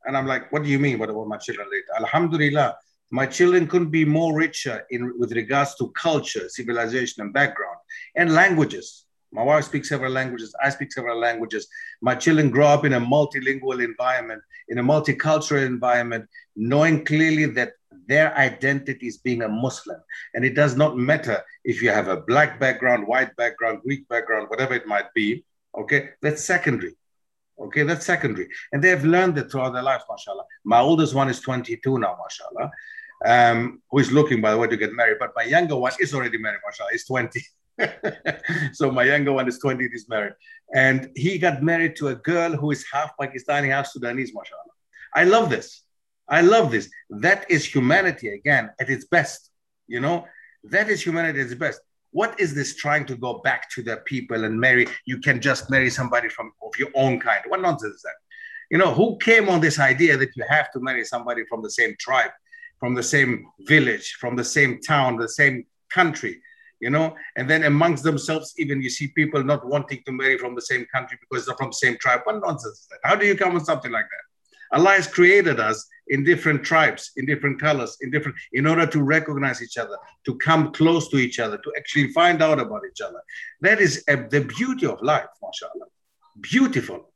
[0.07, 0.99] And I'm like, what do you mean?
[0.99, 1.93] What about my children later?
[1.99, 2.77] Alhamdulillah,
[3.11, 7.77] my children couldn't be more richer in with regards to culture, civilization, and background,
[8.17, 9.05] and languages.
[9.33, 10.55] My wife speaks several languages.
[10.65, 11.69] I speak several languages.
[12.01, 16.27] My children grow up in a multilingual environment, in a multicultural environment,
[16.57, 17.73] knowing clearly that
[18.07, 20.01] their identity is being a Muslim.
[20.35, 24.49] And it does not matter if you have a black background, white background, Greek background,
[24.49, 25.45] whatever it might be.
[25.77, 26.95] Okay, that's secondary.
[27.59, 28.49] Okay, that's secondary.
[28.73, 30.45] And they've learned it throughout their life, mashallah.
[30.65, 32.71] My oldest one is 22 now, mashallah,
[33.25, 35.19] um, who is looking, by the way, to get married.
[35.21, 36.91] But my younger one is already married, mashallah.
[36.93, 37.41] He's 20.
[38.73, 40.35] so my younger one is 20, he's married.
[40.75, 44.61] And he got married to a girl who is half Pakistani, half Sudanese, mashallah.
[45.15, 45.85] I love this.
[46.33, 46.89] I love this.
[47.11, 49.51] That is humanity again at its best.
[49.87, 50.27] You know,
[50.65, 51.81] that is humanity at its best.
[52.11, 54.87] What is this trying to go back to the people and marry?
[55.05, 57.43] You can just marry somebody from of your own kind.
[57.49, 58.17] What nonsense is that?
[58.71, 61.71] You know, who came on this idea that you have to marry somebody from the
[61.71, 62.31] same tribe,
[62.81, 66.41] from the same village, from the same town, the same country?
[66.83, 70.57] you know and then amongst themselves even you see people not wanting to marry from
[70.57, 73.25] the same country because they're from the same tribe what nonsense is that how do
[73.25, 74.32] you come with something like that
[74.73, 79.03] allah has created us in different tribes in different colors in different in order to
[79.03, 83.01] recognize each other to come close to each other to actually find out about each
[83.01, 83.21] other
[83.61, 85.87] that is a, the beauty of life mashallah
[86.41, 87.13] beautiful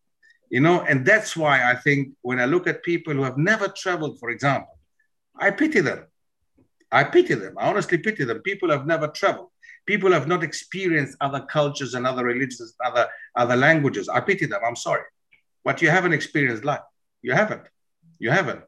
[0.51, 3.69] you know and that's why i think when i look at people who have never
[3.69, 4.79] traveled for example
[5.38, 6.05] i pity them
[6.92, 7.59] I pity them.
[7.59, 8.38] I honestly pity them.
[8.42, 9.51] People have never traveled
[9.87, 14.09] people have not experienced other cultures and other religions, other other languages.
[14.09, 14.61] I pity them.
[14.66, 15.05] I'm sorry,
[15.64, 16.81] but you haven't experienced life.
[17.22, 17.62] You haven't.
[18.18, 18.62] You haven't.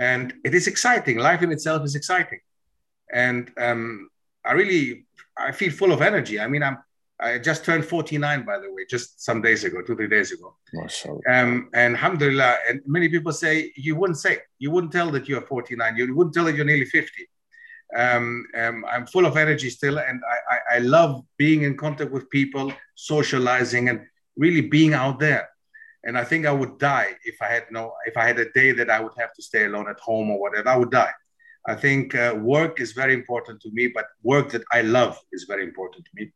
[0.00, 1.18] And it is exciting.
[1.18, 2.40] Life in itself is exciting,
[3.12, 4.08] and um,
[4.44, 6.40] I really I feel full of energy.
[6.40, 6.78] I mean, I'm
[7.20, 10.56] I just turned 49, by the way, just some days ago, two, three days ago.
[11.28, 15.40] Um, and alhamdulillah, and many people say, you wouldn't say, you wouldn't tell that you're
[15.40, 17.28] 49, you wouldn't tell that you're nearly 50
[17.96, 22.10] um, um, I'm full of energy still, and I, I, I, love being in contact
[22.10, 24.00] with people, socializing, and
[24.36, 25.48] really being out there.
[26.04, 28.72] And I think I would die if I had no, if I had a day
[28.72, 30.68] that I would have to stay alone at home or whatever.
[30.68, 31.12] I would die.
[31.66, 35.44] I think uh, work is very important to me, but work that I love is
[35.44, 36.32] very important to me.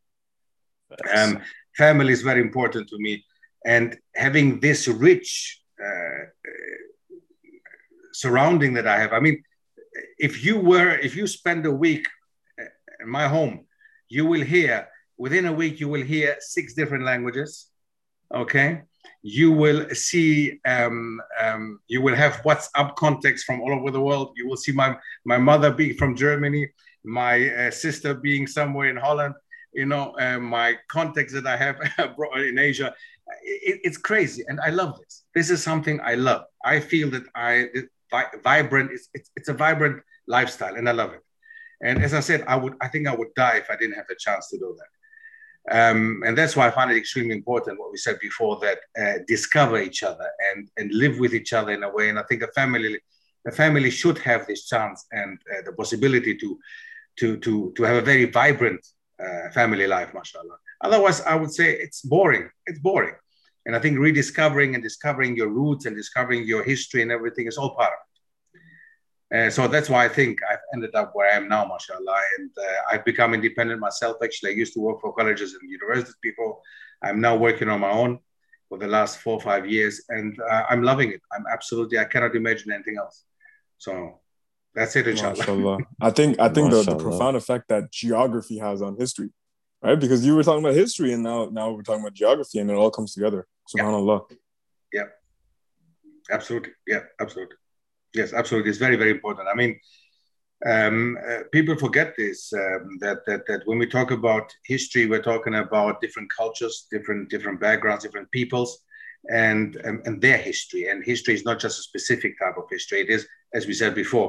[1.14, 1.42] Um,
[1.76, 3.22] family is very important to me,
[3.66, 6.78] and having this rich uh, uh
[8.12, 9.12] surrounding that I have.
[9.12, 9.42] I mean,
[10.18, 12.06] if you were, if you spend a week
[13.00, 13.66] in my home,
[14.08, 17.66] you will hear within a week you will hear six different languages.
[18.32, 18.82] Okay,
[19.22, 24.32] you will see, um, um, you will have WhatsApp contacts from all over the world.
[24.36, 26.70] You will see my my mother being from Germany,
[27.04, 29.34] my uh, sister being somewhere in Holland.
[29.72, 31.76] You know, uh, my contacts that I have
[32.36, 32.94] in Asia.
[33.42, 35.24] It, it's crazy, and I love this.
[35.34, 36.44] This is something I love.
[36.64, 37.68] I feel that I
[38.42, 38.92] vibrant.
[38.92, 41.22] It's, it's, it's a vibrant lifestyle, and I love it.
[41.82, 44.06] And as I said, I would I think I would die if I didn't have
[44.08, 44.97] the chance to do that.
[45.70, 49.18] Um, and that's why I find it extremely important what we said before that uh,
[49.26, 52.08] discover each other and and live with each other in a way.
[52.08, 52.98] And I think a family
[53.46, 56.58] a family should have this chance and uh, the possibility to
[57.20, 58.86] to to to have a very vibrant
[59.24, 60.58] uh, family life, mashallah.
[60.80, 62.48] Otherwise, I would say it's boring.
[62.66, 63.14] It's boring.
[63.66, 67.58] And I think rediscovering and discovering your roots and discovering your history and everything is
[67.58, 68.07] all part of it.
[69.34, 72.20] Uh, so that's why I think I've ended up where I am now, mashallah.
[72.38, 74.16] And uh, I've become independent myself.
[74.22, 76.62] Actually, I used to work for colleges and universities people.
[77.02, 78.20] I'm now working on my own
[78.68, 80.02] for the last four or five years.
[80.08, 81.20] And uh, I'm loving it.
[81.32, 83.24] I'm absolutely, I cannot imagine anything else.
[83.76, 84.20] So
[84.74, 85.36] that's it, inshallah.
[85.36, 85.78] Mashallah.
[86.00, 89.30] I think, I think the, the profound effect that geography has on history
[89.82, 89.98] right?
[89.98, 92.74] Because you were talking about history, and now now we're talking about geography, and it
[92.74, 93.46] all comes together.
[93.74, 94.26] Subhanallah.
[94.30, 94.36] Yeah.
[94.92, 95.04] yeah.
[96.30, 96.72] Absolutely.
[96.86, 97.00] Yeah.
[97.20, 97.56] Absolutely.
[98.18, 98.32] Yes.
[98.32, 98.70] Absolutely.
[98.70, 99.48] It's very very important.
[99.52, 99.72] I mean,
[100.72, 105.22] um, uh, people forget this um, that, that that when we talk about history, we're
[105.32, 108.70] talking about different cultures, different different backgrounds, different peoples.
[109.30, 113.00] And, and, and their history and history is not just a specific type of history
[113.00, 114.28] it is as we said before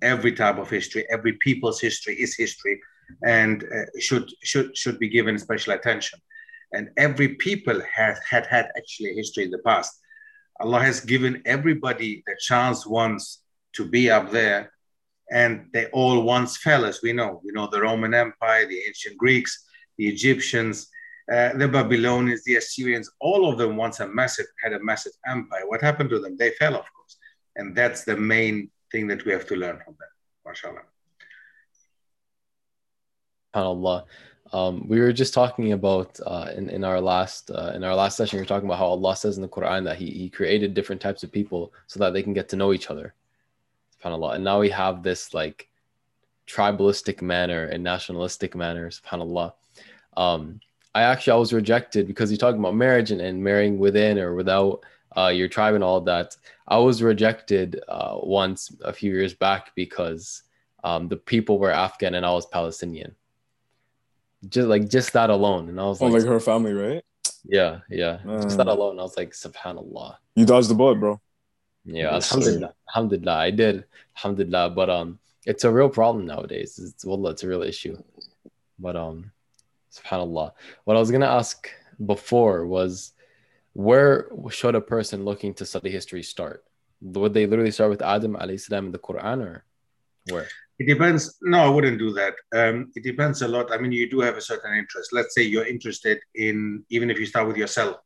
[0.00, 2.80] every type of history every people's history is history
[3.24, 6.18] and uh, should should should be given special attention.
[6.72, 9.92] And every people has had had actually history in the past.
[10.60, 13.42] Allah has given everybody the chance once
[13.72, 14.72] to be up there,
[15.30, 17.40] and they all once fell, as we know.
[17.44, 19.64] We know the Roman Empire, the ancient Greeks,
[19.96, 20.88] the Egyptians,
[21.32, 23.10] uh, the Babylonians, the Assyrians.
[23.20, 25.66] All of them once a massive had a massive empire.
[25.66, 26.36] What happened to them?
[26.36, 27.16] They fell, of course,
[27.56, 30.08] and that's the main thing that we have to learn from them.
[30.46, 30.84] MashaAllah.
[34.52, 38.16] Um, we were just talking about uh, in in our last uh, in our last
[38.16, 38.38] session.
[38.38, 41.00] We were talking about how Allah says in the Quran that He He created different
[41.00, 43.14] types of people so that they can get to know each other.
[44.02, 44.34] Subhanallah.
[44.34, 45.68] And now we have this like
[46.46, 48.90] tribalistic manner and nationalistic manner.
[48.90, 49.52] Subhanallah.
[50.16, 50.60] Um,
[50.94, 54.34] I actually I was rejected because you're talking about marriage and, and marrying within or
[54.34, 54.84] without
[55.16, 56.36] uh, your tribe and all that.
[56.66, 60.42] I was rejected uh, once a few years back because
[60.82, 63.14] um, the people were Afghan and I was Palestinian.
[64.48, 67.04] Just like just that alone, and I was Oh, like, like her family, right?
[67.44, 68.98] yeah, yeah, just that alone.
[68.98, 70.16] I was like, Subhanallah.
[70.34, 71.20] You dodged the bullet, bro.
[71.84, 72.36] Yeah, Yes, sir.
[72.36, 73.84] alhamdulillah, alhamdulillah, I did,
[74.16, 74.70] alhamdulillah.
[74.70, 76.78] But um, it's a real problem nowadays.
[76.78, 78.02] It's wallah, it's a real issue.
[78.78, 79.30] But um,
[79.92, 80.52] subhanallah.
[80.84, 81.68] What I was gonna ask
[82.04, 83.12] before was,
[83.74, 86.64] where should a person looking to study history start?
[87.02, 89.64] Would they literally start with Adam alayhi salam in the Quran or
[90.30, 90.48] where?
[90.80, 91.36] It depends.
[91.42, 92.34] No, I wouldn't do that.
[92.54, 93.70] Um, it depends a lot.
[93.70, 95.12] I mean, you do have a certain interest.
[95.12, 97.98] Let's say you're interested in, even if you start with yourself,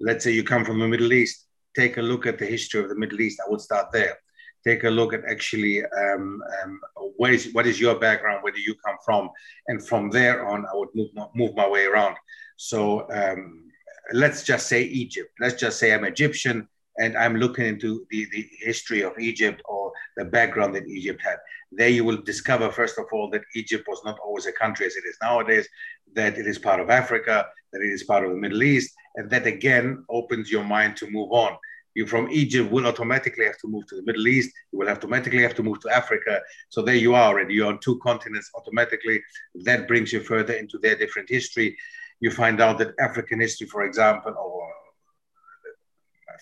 [0.00, 2.88] let's say you come from the Middle East, take a look at the history of
[2.88, 3.40] the Middle East.
[3.40, 4.18] I would start there.
[4.66, 6.80] Take a look at actually um, um,
[7.18, 9.30] where is, what is your background, where do you come from?
[9.68, 12.16] And from there on, I would move, move my way around.
[12.56, 13.70] So um,
[14.12, 15.30] let's just say Egypt.
[15.38, 16.66] Let's just say I'm Egyptian
[16.98, 21.36] and I'm looking into the, the history of Egypt or the background that Egypt had.
[21.70, 24.96] There you will discover first of all that egypt was not always a country as
[24.96, 25.68] it is nowadays
[26.14, 29.28] that it is part of africa that it is part of the middle east and
[29.30, 31.56] that again opens your mind to move on.
[31.94, 34.50] You from egypt will automatically have to move to the middle east.
[34.72, 36.40] You will automatically have to move to africa.
[36.68, 39.20] So there you are and you're on two continents automatically.
[39.64, 41.76] That brings you further into their different history.
[42.20, 44.72] You find out that african history for example or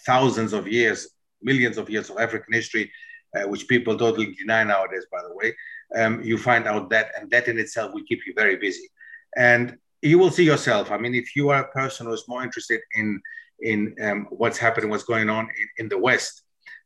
[0.04, 1.08] thousands of years
[1.42, 2.90] millions of years of african history
[3.36, 5.54] uh, which people totally deny nowadays, by the way,
[5.96, 8.88] um, you find out that, and that in itself will keep you very busy.
[9.36, 10.90] And you will see yourself.
[10.90, 13.20] I mean, if you are a person who's more interested in
[13.60, 16.42] in um, what's happening, what's going on in, in, the West,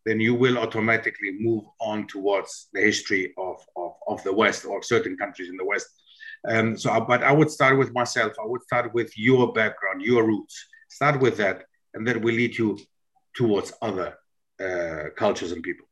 [0.07, 4.81] then you will automatically move on towards the history of, of, of the West or
[4.81, 5.89] certain countries in the West.
[6.49, 8.35] Um, so, but I would start with myself.
[8.41, 10.65] I would start with your background, your roots.
[10.89, 12.79] Start with that, and that will lead you
[13.35, 14.19] towards other
[14.63, 15.87] uh, cultures and people.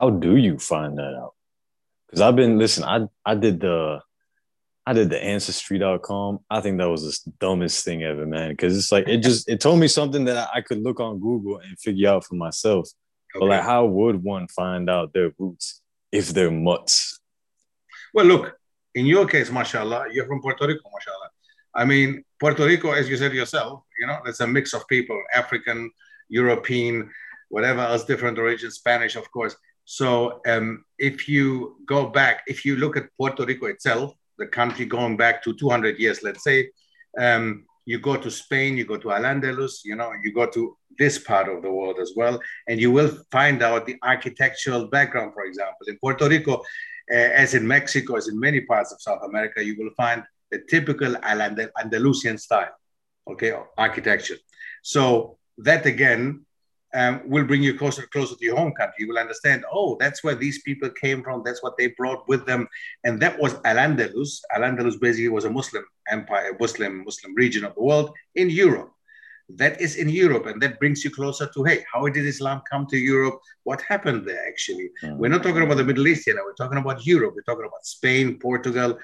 [0.00, 1.34] How do you find that out?
[2.06, 4.00] Because I've been listen, I I did the
[4.86, 6.40] I did the ancestry.com.
[6.50, 8.50] I think that was the dumbest thing ever, man.
[8.50, 11.58] Because it's like it just it told me something that I could look on Google
[11.58, 12.88] and figure out for myself.
[13.34, 13.40] Okay.
[13.40, 15.80] But like, how would one find out their roots
[16.12, 17.20] if they're mutts?
[18.12, 18.56] Well, look,
[18.94, 21.30] in your case, mashallah, you're from Puerto Rico, mashallah.
[21.74, 25.20] I mean, Puerto Rico, as you said yourself, you know, it's a mix of people,
[25.34, 25.90] African,
[26.28, 27.10] European,
[27.48, 29.56] whatever else, different origins, Spanish, of course.
[29.84, 34.86] So um, if you go back, if you look at Puerto Rico itself, the country
[34.86, 36.70] going back to 200 years, let's say,
[37.18, 41.18] um, you go to Spain, you go to Al-Andalus, you know, you go to this
[41.18, 45.44] part of the world as well, and you will find out the architectural background, for
[45.44, 45.86] example.
[45.86, 46.54] In Puerto Rico,
[47.12, 50.62] uh, as in Mexico, as in many parts of South America, you will find the
[50.68, 52.72] typical Al-Andalusian style,
[53.30, 54.36] okay, architecture.
[54.82, 56.44] So that again
[56.94, 58.94] um, will bring you closer closer to your home country.
[59.00, 61.42] You will understand, oh, that's where these people came from.
[61.44, 62.68] That's what they brought with them,
[63.02, 64.40] and that was Al Andalus.
[64.54, 68.92] Al Andalus basically was a Muslim empire, Muslim Muslim region of the world in Europe.
[69.48, 72.86] That is in Europe, and that brings you closer to hey, how did Islam come
[72.86, 73.40] to Europe?
[73.64, 74.46] What happened there?
[74.46, 75.18] Actually, mm-hmm.
[75.18, 76.36] we're not talking about the Middle East here.
[76.36, 76.42] Now.
[76.44, 77.34] We're talking about Europe.
[77.34, 78.98] We're talking about Spain, Portugal,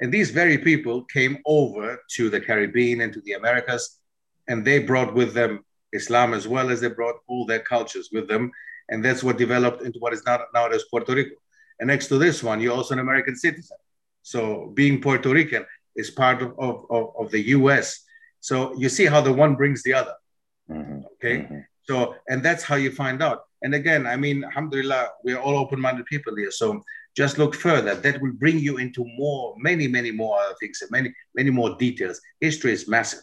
[0.00, 4.00] and these very people came over to the Caribbean and to the Americas,
[4.48, 5.62] and they brought with them
[5.94, 8.50] Islam as well as they brought all their cultures with them.
[8.90, 11.36] And that's what developed into what is now, nowadays Puerto Rico.
[11.80, 13.76] And next to this one, you're also an American citizen.
[14.22, 15.64] So being Puerto Rican
[15.96, 18.04] is part of, of, of, of the US.
[18.40, 20.14] So you see how the one brings the other.
[20.70, 21.00] Mm-hmm.
[21.14, 21.38] Okay.
[21.38, 21.58] Mm-hmm.
[21.88, 23.42] So, and that's how you find out.
[23.62, 26.50] And again, I mean, alhamdulillah, we're all open minded people here.
[26.50, 26.82] So
[27.16, 27.94] just look further.
[27.94, 31.76] That will bring you into more, many, many more other things and many, many more
[31.76, 32.20] details.
[32.40, 33.22] History is massive.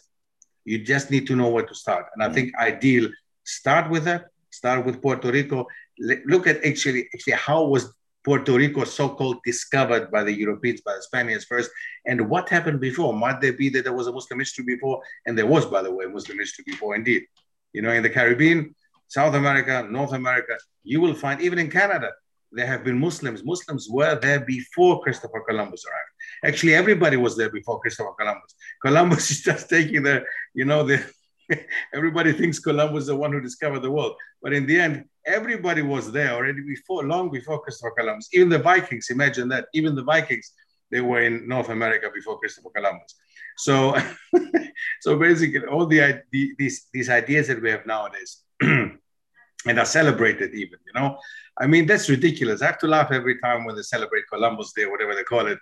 [0.64, 2.06] You just need to know where to start.
[2.14, 2.34] And I mm-hmm.
[2.34, 3.08] think ideal,
[3.44, 5.66] start with that, start with Puerto Rico.
[5.98, 7.92] Look at actually, actually how was
[8.24, 11.70] Puerto Rico so-called discovered by the Europeans, by the Spaniards first,
[12.06, 13.12] and what happened before?
[13.12, 15.02] Might there be that there was a Muslim history before?
[15.26, 17.24] And there was, by the way, Muslim history before, indeed.
[17.72, 18.74] You know, in the Caribbean,
[19.08, 22.10] South America, North America, you will find, even in Canada,
[22.52, 23.44] there have been Muslims.
[23.44, 26.11] Muslims were there before Christopher Columbus arrived.
[26.44, 28.54] Actually, everybody was there before Christopher Columbus.
[28.84, 30.24] Columbus is just taking the,
[30.54, 31.04] you know, the
[31.94, 34.14] everybody thinks Columbus is the one who discovered the world.
[34.42, 38.28] But in the end, everybody was there already before, long before Christopher Columbus.
[38.32, 39.66] Even the Vikings, imagine that.
[39.74, 40.52] Even the Vikings
[40.90, 43.14] they were in North America before Christopher Columbus.
[43.56, 43.96] So,
[45.00, 48.98] so basically, all the, the, these these ideas that we have nowadays, and
[49.66, 51.18] are celebrated even, you know,
[51.58, 52.62] I mean that's ridiculous.
[52.62, 55.58] I have to laugh every time when they celebrate Columbus Day, whatever they call it.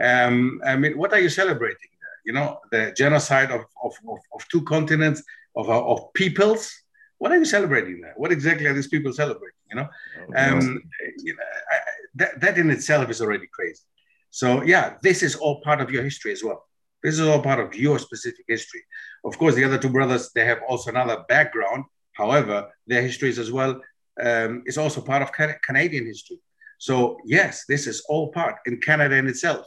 [0.00, 2.18] Um, I mean, what are you celebrating there?
[2.24, 5.22] You know, the genocide of of, of, of two continents
[5.56, 6.70] of of peoples.
[7.18, 8.14] What are you celebrating there?
[8.16, 9.58] What exactly are these people celebrating?
[9.70, 9.88] You know,
[10.36, 10.82] um,
[11.18, 11.76] you know I,
[12.16, 13.82] that that in itself is already crazy.
[14.30, 16.66] So yeah, this is all part of your history as well.
[17.02, 18.82] This is all part of your specific history.
[19.24, 21.84] Of course, the other two brothers they have also another background.
[22.12, 23.80] However, their histories as well
[24.22, 25.32] um, is also part of
[25.62, 26.38] Canadian history.
[26.78, 29.66] So yes, this is all part in Canada in itself.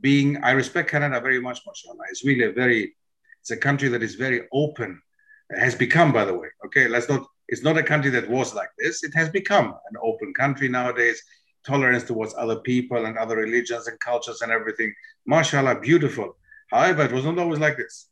[0.00, 2.04] Being, I respect Canada very much, mashallah.
[2.10, 2.94] It's really a very,
[3.40, 5.00] it's a country that is very open.
[5.50, 6.48] Has become, by the way.
[6.66, 7.26] Okay, let's not.
[7.48, 9.04] It's not a country that was like this.
[9.04, 11.22] It has become an open country nowadays
[11.64, 14.94] tolerance towards other people and other religions and cultures and everything.
[15.26, 16.36] Mashallah, beautiful.
[16.70, 18.08] However, it was not always like this.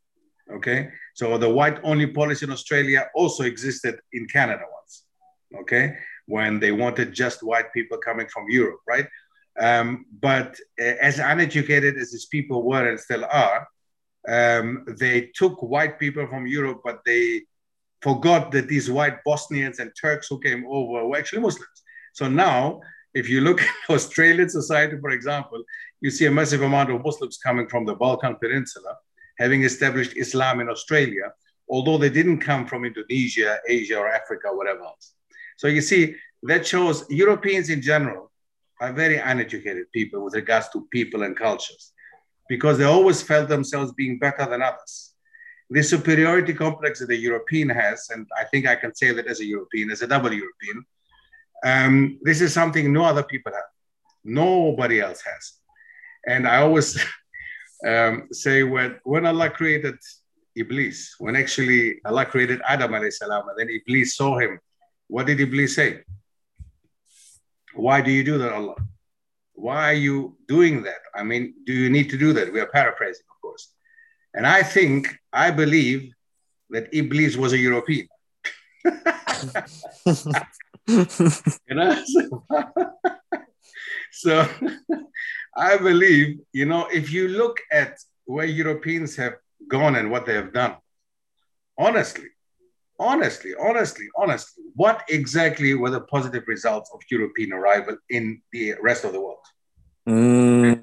[0.50, 0.90] Okay.
[1.14, 5.04] So the white only policy in Australia also existed in Canada once.
[5.62, 5.96] Okay.
[6.26, 9.06] When they wanted just white people coming from Europe, right?
[9.58, 13.68] Um, but uh, as uneducated as these people were and still are,
[14.28, 17.42] um, they took white people from Europe, but they
[18.00, 21.82] forgot that these white Bosnians and Turks who came over were actually Muslims.
[22.14, 22.80] So now
[23.14, 25.62] if you look at Australian society, for example,
[26.00, 28.96] you see a massive amount of Muslims coming from the Balkan Peninsula,
[29.38, 31.32] having established Islam in Australia,
[31.68, 35.14] although they didn't come from Indonesia, Asia, or Africa, or whatever else.
[35.56, 38.31] So you see, that shows Europeans in general
[38.82, 41.92] are very uneducated people with regards to people and cultures
[42.48, 45.14] because they always felt themselves being better than others.
[45.70, 49.38] The superiority complex that the European has, and I think I can say that as
[49.40, 50.84] a European, as a double European,
[51.64, 53.70] um, this is something no other people have.
[54.24, 55.52] Nobody else has.
[56.26, 56.88] And I always
[57.86, 59.94] um, say when, when Allah created
[60.56, 63.04] Iblis, when actually Allah created Adam and
[63.56, 64.58] then Iblis saw him,
[65.06, 66.02] what did Iblis say?
[67.74, 68.76] Why do you do that, Allah?
[69.54, 71.00] Why are you doing that?
[71.14, 72.52] I mean, do you need to do that?
[72.52, 73.72] We are paraphrasing, of course.
[74.34, 76.12] And I think, I believe
[76.70, 78.08] that Iblis was a European.
[80.86, 81.96] you know
[84.10, 84.48] so
[85.56, 89.34] i believe you know if you look at where europeans have
[89.68, 90.74] gone and what they have done
[91.78, 92.26] honestly
[92.98, 99.04] honestly honestly honestly what exactly were the positive results of european arrival in the rest
[99.04, 99.44] of the world
[100.08, 100.82] mm.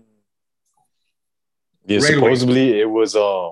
[1.86, 3.50] yeah supposedly it was uh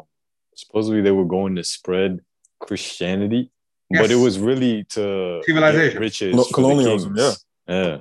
[0.55, 2.20] supposedly they were going to spread
[2.60, 3.51] christianity
[3.89, 4.01] Yes.
[4.01, 7.16] But it was really to civilization, riches, colonialism.
[7.16, 7.34] Yeah.
[7.68, 7.97] Yeah.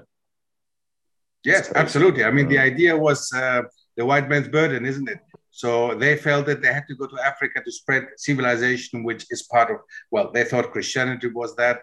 [1.44, 2.24] Yes, absolutely.
[2.24, 3.62] I mean, the idea was uh,
[3.96, 5.18] the white man's burden, isn't it?
[5.62, 9.44] So they felt that they had to go to Africa to spread civilization, which is
[9.44, 9.78] part of,
[10.10, 11.80] well, they thought Christianity was that.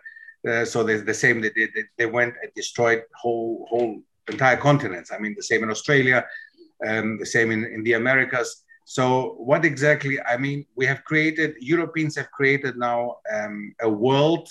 [0.48, 1.72] Uh, so they, the same they did.
[1.74, 5.12] They, they, went and destroyed whole, whole entire continents.
[5.12, 6.24] I mean, the same in Australia,
[6.88, 8.64] um, the same in, in the Americas.
[8.86, 10.22] So, what exactly?
[10.22, 14.48] I mean, we have created, Europeans have created now um, a world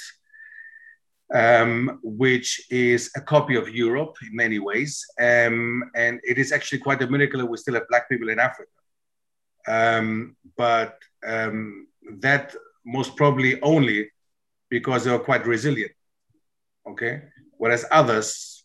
[1.33, 5.07] um, which is a copy of Europe in many ways.
[5.21, 8.41] Um, and it is actually quite a miracle that we still have Black people in
[8.41, 8.73] Africa.
[9.67, 11.87] Um, but um,
[12.19, 12.55] that
[12.85, 14.11] most probably only
[14.69, 15.93] because they were quite resilient.
[16.87, 17.23] Okay.
[17.59, 18.65] Whereas others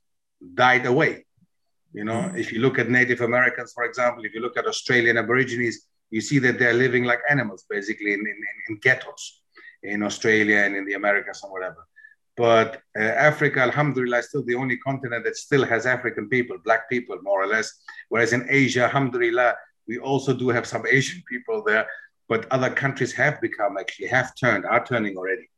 [0.54, 1.26] died away.
[1.93, 2.38] You know, mm-hmm.
[2.38, 6.22] if you look at Native Americans, for example, if you look at Australian Aborigines, you
[6.22, 8.38] see that they're living like animals, basically in, in,
[8.70, 9.41] in ghettos
[9.84, 11.88] in Australia and in the Americas and whatever.
[12.36, 16.88] But uh, Africa, alhamdulillah, is still the only continent that still has African people, black
[16.89, 17.74] people, more or less.
[18.10, 19.56] Whereas in Asia, alhamdulillah,
[19.88, 21.88] we also do have some Asian people there,
[22.28, 25.50] but other countries have become actually, have turned, are turning already.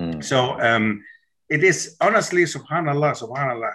[0.00, 0.22] Mm.
[0.22, 1.02] So um,
[1.48, 3.72] it is honestly, subhanAllah, subhanAllah,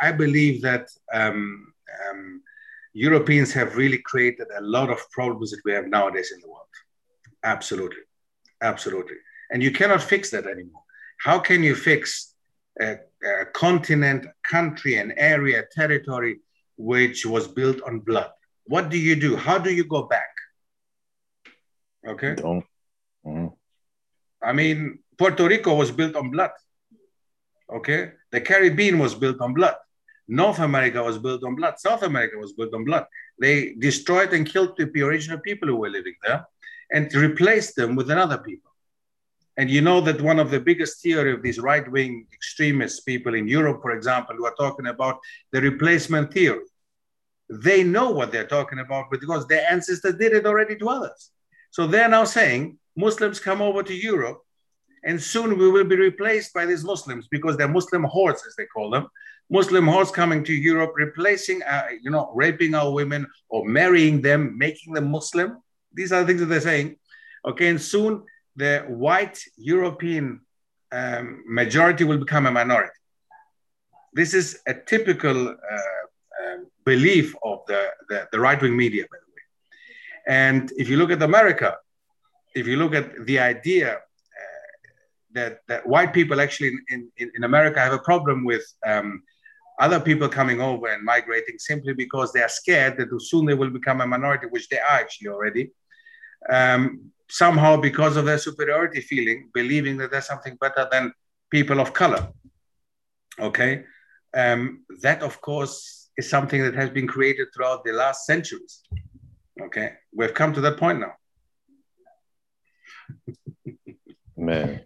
[0.00, 1.72] I believe that um,
[2.10, 2.42] um,
[2.92, 6.66] Europeans have really created a lot of problems that we have nowadays in the world.
[7.42, 8.02] Absolutely.
[8.62, 9.16] Absolutely.
[9.50, 10.82] And you cannot fix that anymore.
[11.18, 12.34] How can you fix
[12.80, 16.40] a, a continent, country, an area, territory
[16.76, 18.30] which was built on blood?
[18.66, 19.36] What do you do?
[19.36, 20.30] How do you go back?
[22.06, 22.34] Okay.
[22.34, 22.64] Don't.
[23.26, 23.52] Mm.
[24.42, 26.50] I mean, Puerto Rico was built on blood.
[27.72, 28.12] Okay.
[28.30, 29.76] The Caribbean was built on blood.
[30.28, 31.78] North America was built on blood.
[31.78, 33.06] South America was built on blood.
[33.38, 36.46] They destroyed and killed the original people who were living there
[36.92, 38.70] and replaced them with another people.
[39.56, 43.46] And you know that one of the biggest theory of these right-wing extremist people in
[43.46, 45.18] Europe, for example, who are talking about
[45.52, 46.64] the replacement theory.
[47.48, 51.30] They know what they're talking about because their ancestors did it already to others.
[51.70, 54.44] So they're now saying Muslims come over to Europe
[55.04, 58.66] and soon we will be replaced by these Muslims because they're Muslim hordes, as they
[58.66, 59.06] call them.
[59.50, 64.56] Muslim hordes coming to Europe, replacing, uh, you know, raping our women or marrying them,
[64.56, 65.58] making them Muslim.
[65.92, 66.96] These are the things that they're saying.
[67.44, 68.22] Okay, and soon
[68.56, 70.40] the white European
[70.92, 72.98] um, majority will become a minority.
[74.14, 76.03] This is a typical uh,
[76.84, 79.42] belief of the, the, the right wing media, by the way.
[80.26, 81.76] And if you look at America,
[82.54, 83.98] if you look at the idea uh,
[85.32, 89.22] that, that white people actually in, in, in America have a problem with um,
[89.80, 93.70] other people coming over and migrating simply because they are scared that soon they will
[93.70, 95.72] become a minority, which they are actually already.
[96.50, 101.12] Um, somehow, because of their superiority feeling, believing that there's something better than
[101.50, 102.28] people of color.
[103.40, 103.84] Okay.
[104.32, 108.82] Um, that, of course, is something that has been created throughout the last centuries.
[109.60, 109.92] Okay.
[110.12, 111.12] We've come to that point now.
[114.36, 114.80] Man.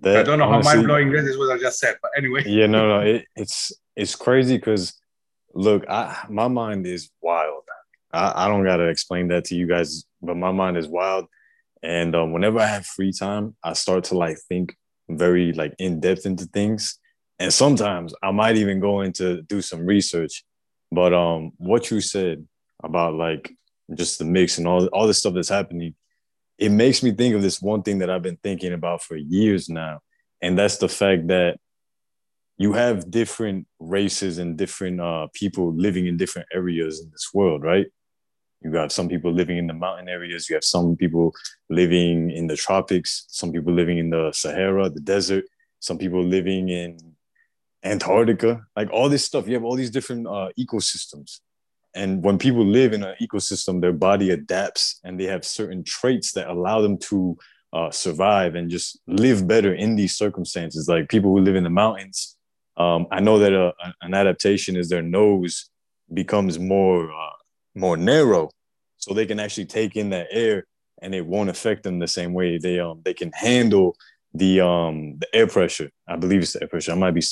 [0.00, 2.12] That, I don't know honestly, how mind blowing this is what I just said, but
[2.16, 2.44] anyway.
[2.46, 4.94] Yeah, no, no, it, it's it's crazy because
[5.54, 7.64] look, I my mind is wild.
[8.12, 11.26] I, I don't gotta explain that to you guys, but my mind is wild.
[11.82, 14.76] And um, whenever I have free time, I start to like think
[15.08, 16.97] very like in depth into things.
[17.38, 20.44] And sometimes I might even go into do some research.
[20.90, 22.46] But um, what you said
[22.82, 23.54] about like
[23.94, 25.94] just the mix and all all the stuff that's happening,
[26.58, 29.68] it makes me think of this one thing that I've been thinking about for years
[29.68, 30.00] now,
[30.42, 31.58] and that's the fact that
[32.56, 37.62] you have different races and different uh, people living in different areas in this world,
[37.62, 37.86] right?
[38.62, 40.50] You got some people living in the mountain areas.
[40.50, 41.32] You have some people
[41.70, 43.26] living in the tropics.
[43.28, 45.44] Some people living in the Sahara, the desert.
[45.78, 46.98] Some people living in
[47.84, 48.62] Antarctica.
[48.76, 49.46] Like all this stuff.
[49.46, 51.40] You have all these different uh, ecosystems.
[51.94, 56.32] And when people live in an ecosystem, their body adapts and they have certain traits
[56.32, 57.36] that allow them to
[57.72, 60.88] uh, survive and just live better in these circumstances.
[60.88, 62.36] Like people who live in the mountains,
[62.76, 63.72] um, I know that a,
[64.02, 65.70] an adaptation is their nose
[66.12, 67.36] becomes more uh,
[67.74, 68.50] more narrow,
[68.96, 70.64] so they can actually take in that air
[71.02, 72.58] and it won't affect them the same way.
[72.58, 73.96] They um they can handle
[74.34, 75.90] the um the air pressure.
[76.06, 76.92] I believe it's the air pressure.
[76.92, 77.22] I might be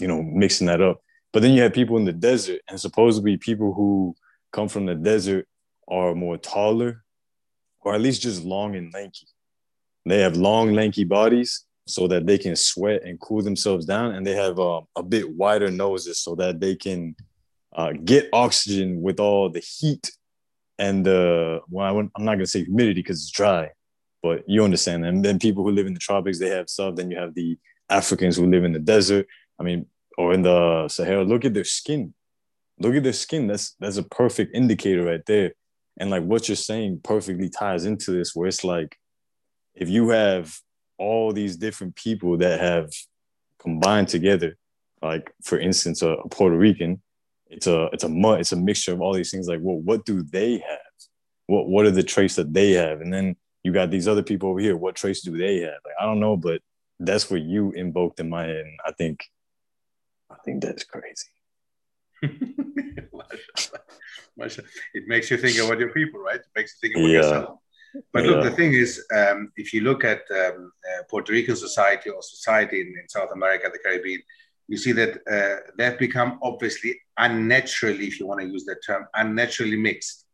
[0.00, 1.00] you know mixing that up.
[1.32, 4.14] But then you have people in the desert, and supposedly people who
[4.52, 5.46] come from the desert
[5.88, 7.04] are more taller,
[7.80, 9.26] or at least just long and lanky.
[10.06, 14.26] They have long, lanky bodies so that they can sweat and cool themselves down, and
[14.26, 17.16] they have uh, a bit wider noses so that they can
[17.74, 20.10] uh, get oxygen with all the heat
[20.78, 23.70] and the well, I am not gonna say humidity because it's dry,
[24.24, 25.04] but you understand.
[25.04, 26.96] And then people who live in the tropics, they have stuff.
[26.96, 27.58] Then you have the
[27.90, 29.26] Africans who live in the desert.
[29.60, 29.84] I mean,
[30.16, 32.14] or in the Sahara, look at their skin.
[32.78, 33.46] Look at their skin.
[33.46, 35.52] That's that's a perfect indicator right there.
[35.98, 38.96] And like what you're saying perfectly ties into this, where it's like
[39.74, 40.56] if you have
[40.96, 42.90] all these different people that have
[43.60, 44.56] combined together,
[45.02, 47.02] like for instance, a, a Puerto Rican,
[47.48, 49.48] it's a it's a mud, it's a mixture of all these things.
[49.48, 50.94] Like, well, what do they have?
[51.46, 53.02] What what are the traits that they have?
[53.02, 54.76] And then you got these other people over here.
[54.76, 55.80] What traits do they have?
[55.84, 56.60] Like, I don't know, but
[57.00, 58.66] that's what you invoked in my head.
[58.66, 59.24] And I think
[60.30, 61.26] I think that's crazy.
[62.22, 63.10] it
[65.06, 66.40] makes you think about your people, right?
[66.40, 67.16] It makes you think about yeah.
[67.16, 67.58] yourself.
[68.12, 68.30] But yeah.
[68.30, 72.22] look, the thing is, um, if you look at um, uh, Puerto Rican society or
[72.22, 74.20] society in, in, South America, the Caribbean,
[74.66, 79.06] you see that uh, they've become obviously unnaturally, if you want to use that term,
[79.14, 80.26] unnaturally mixed.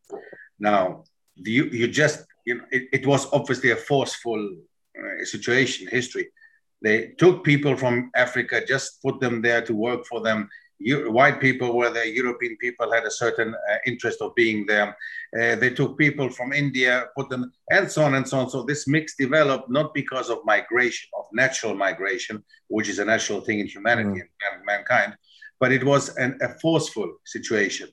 [0.59, 1.05] Now,
[1.35, 4.57] you, you just, you know, it, it was obviously a forceful
[4.99, 6.28] uh, situation, history.
[6.82, 10.49] They took people from Africa, just put them there to work for them.
[10.78, 14.97] You, white people were there, European people had a certain uh, interest of being there.
[15.38, 18.49] Uh, they took people from India, put them, and so on and so on.
[18.49, 23.43] So this mix developed not because of migration, of natural migration, which is a natural
[23.43, 24.53] thing in humanity mm.
[24.53, 25.14] and mankind,
[25.61, 27.91] but it was an, a forceful situation.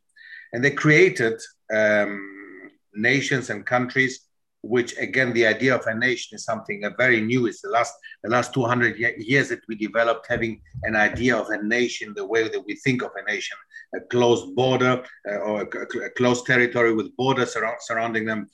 [0.53, 1.41] And they created
[1.73, 4.26] um, nations and countries
[4.67, 7.93] which again the idea of a nation is something very new it's the last
[8.23, 12.47] the last 200 years that we developed having an idea of a nation the way
[12.47, 13.57] that we think of a nation
[13.95, 18.49] a closed border uh, or a, a, closed territory with borders surrounding them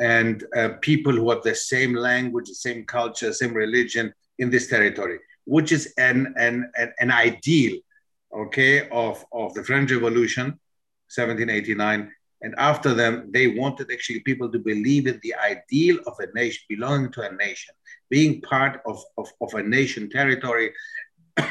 [0.00, 4.68] and uh, people who have the same language the same culture same religion in this
[4.68, 7.76] territory which is an an, an, an ideal
[8.32, 10.46] okay of of the french revolution
[11.14, 12.12] 1789
[12.42, 16.62] and after them, they wanted actually people to believe in the ideal of a nation,
[16.68, 17.74] belonging to a nation,
[18.10, 20.72] being part of, of, of a nation territory,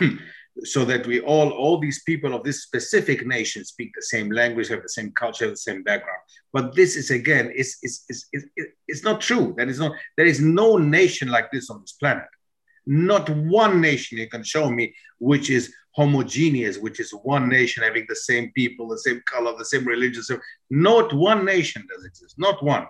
[0.63, 4.69] so that we all, all these people of this specific nation speak the same language,
[4.69, 6.19] have the same culture, the same background.
[6.53, 8.45] But this is again, it's, it's, it's,
[8.87, 9.53] it's not true.
[9.57, 12.25] That is not, there is no nation like this on this planet.
[12.85, 18.05] Not one nation you can show me which is homogeneous, which is one nation having
[18.09, 20.21] the same people, the same color, the same religion.
[20.23, 20.37] So
[20.69, 22.87] Not one nation does exist, not one.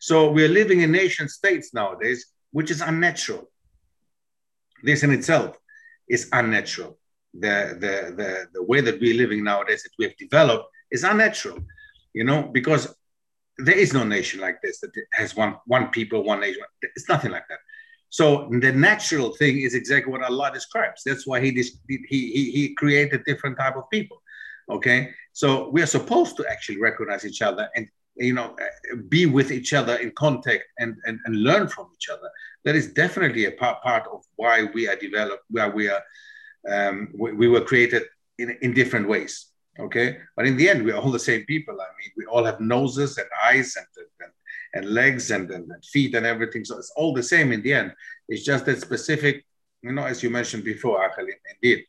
[0.00, 3.50] So we're living in nation states nowadays, which is unnatural.
[4.82, 5.58] This in itself
[6.08, 6.98] is unnatural.
[7.34, 11.58] The, the, the, the way that we're living nowadays, that we have developed, is unnatural,
[12.14, 12.92] you know, because
[13.58, 16.62] there is no nation like this that has one, one people, one nation.
[16.80, 17.59] It's nothing like that.
[18.10, 21.02] So the natural thing is exactly what Allah describes.
[21.06, 21.50] That's why he,
[21.88, 24.20] he, he, created different type of people.
[24.68, 28.56] Okay, so we are supposed to actually recognize each other and you know
[29.08, 32.28] be with each other in contact and, and, and learn from each other.
[32.64, 36.02] That is definitely a part, part of why we are developed, where we are
[36.68, 38.04] um, we, we were created
[38.38, 39.46] in, in different ways.
[39.78, 41.74] Okay, but in the end, we're all the same people.
[41.80, 43.86] I mean, we all have noses and eyes and,
[44.20, 44.32] and
[44.74, 46.64] and legs and, and, and, feet and everything.
[46.64, 47.92] So it's all the same in the end.
[48.28, 49.44] It's just that specific,
[49.82, 51.84] you know, as you mentioned before, Angel, indeed,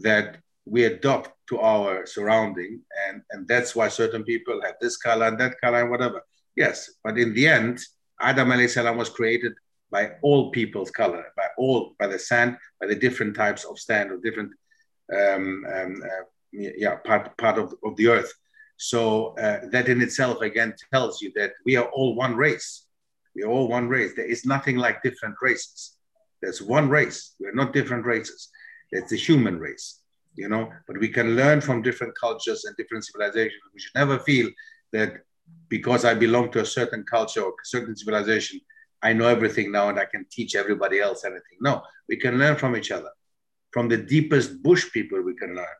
[0.00, 5.26] that we adopt to our surrounding, and, and that's why certain people have this color
[5.26, 6.22] and that color and whatever.
[6.56, 7.80] Yes, but in the end,
[8.20, 9.52] Adam salam was created
[9.90, 14.10] by all people's color, by all, by the sand, by the different types of sand
[14.10, 14.50] or different,
[15.14, 18.32] um, um, uh, yeah, part part of, of the earth.
[18.82, 22.86] So uh, that in itself again tells you that we are all one race.
[23.36, 24.12] We are all one race.
[24.16, 25.98] There is nothing like different races.
[26.40, 27.36] There's one race.
[27.38, 28.48] We're not different races.
[28.90, 30.00] It's the human race,
[30.34, 30.68] you know.
[30.88, 33.62] But we can learn from different cultures and different civilizations.
[33.72, 34.50] We should never feel
[34.92, 35.12] that
[35.68, 38.60] because I belong to a certain culture or a certain civilization,
[39.00, 41.58] I know everything now and I can teach everybody else anything.
[41.60, 43.10] No, we can learn from each other.
[43.70, 45.76] From the deepest bush people, we can learn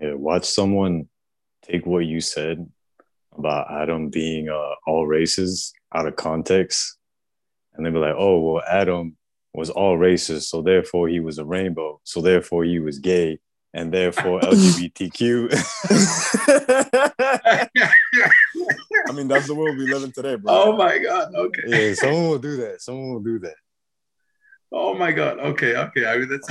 [0.00, 1.08] yeah, watch someone
[1.62, 2.68] take what you said
[3.36, 6.96] about Adam being uh, all races out of context,
[7.74, 9.16] and they be like, "Oh, well, Adam
[9.54, 13.38] was all races, so therefore he was a rainbow, so therefore he was gay,
[13.74, 15.52] and therefore LGBTQ."
[19.08, 20.52] I mean, that's the world we live in today, bro.
[20.52, 21.34] Oh my god!
[21.34, 21.62] Okay.
[21.66, 22.82] Yeah, someone will do that.
[22.82, 23.56] Someone will do that.
[24.72, 25.38] Oh my god!
[25.38, 26.06] Okay, okay.
[26.06, 26.48] I mean, that's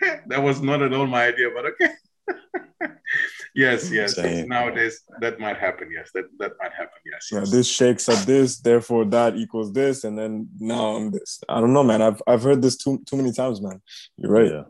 [0.26, 1.92] that was not at all my idea, but okay.
[3.54, 4.16] yes, yes.
[4.18, 5.88] Nowadays, that might happen.
[5.94, 6.98] Yes, that, that might happen.
[7.04, 11.40] Yes, Yeah, this shakes at this, therefore that equals this, and then now I'm this.
[11.48, 12.02] I don't know, man.
[12.02, 13.80] I've I've heard this too too many times, man.
[14.16, 14.50] You're right.
[14.50, 14.64] Yeah.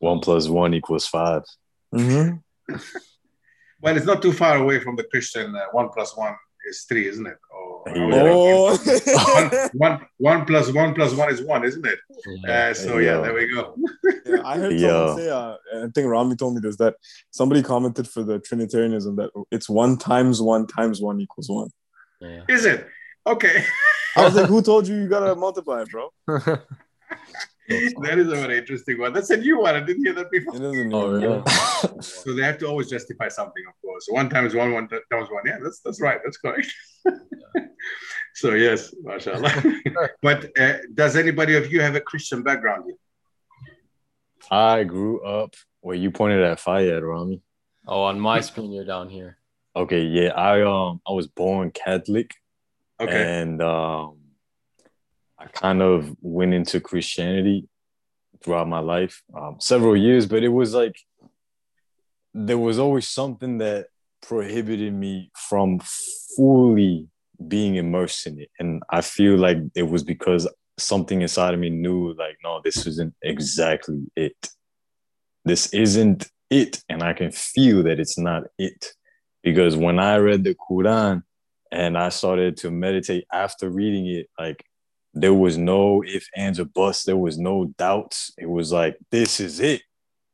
[0.00, 1.42] One plus one equals 5
[1.92, 2.74] mm-hmm.
[3.80, 6.36] well, it's not too far away from the Christian uh, one plus one
[6.68, 7.38] is three, isn't it?
[7.52, 8.76] Oh, oh.
[9.34, 11.98] one, one, one plus one plus one is one, isn't it?
[12.48, 13.76] Uh, so yeah, there we go.
[14.26, 16.96] yeah, I heard someone say, uh, I think Rami told me this that
[17.30, 21.70] somebody commented for the Trinitarianism that it's one times one times one equals one.
[22.20, 22.42] Yeah.
[22.48, 22.86] Is it?
[23.26, 23.64] Okay.
[24.16, 26.10] I was like, who told you you gotta multiply it, bro?
[27.68, 29.12] that is a very interesting one.
[29.12, 29.76] That's a new one.
[29.76, 30.56] I didn't hear that before.
[30.56, 32.00] It is a new oh, yeah.
[32.00, 34.06] so they have to always justify something, of course.
[34.08, 35.42] One times one, one times one.
[35.44, 36.18] Yeah, that's that's right.
[36.24, 36.72] That's correct.
[38.34, 39.52] so yes, mashallah.
[40.22, 42.96] but uh, does anybody of you have a Christian background here?
[44.50, 47.42] I grew up where you pointed at Fayed, Rami.
[47.86, 49.38] Oh, on my screen, you're down here.
[49.74, 50.28] Okay, yeah.
[50.28, 52.34] I um I was born Catholic.
[53.00, 53.40] Okay.
[53.40, 54.16] And um
[55.38, 57.68] I kind of went into Christianity
[58.42, 60.96] throughout my life, um, several years, but it was like
[62.34, 63.86] there was always something that
[64.20, 65.80] prohibited me from
[66.36, 67.08] fully
[67.46, 68.50] being immersed in it.
[68.58, 72.86] And I feel like it was because something inside of me knew, like, no, this
[72.86, 74.48] isn't exactly it.
[75.44, 76.82] This isn't it.
[76.88, 78.92] And I can feel that it's not it.
[79.42, 81.22] Because when I read the Quran
[81.70, 84.64] and I started to meditate after reading it, like
[85.14, 87.04] there was no if, ands, or buts.
[87.04, 88.32] There was no doubts.
[88.38, 89.82] It was like, this is it.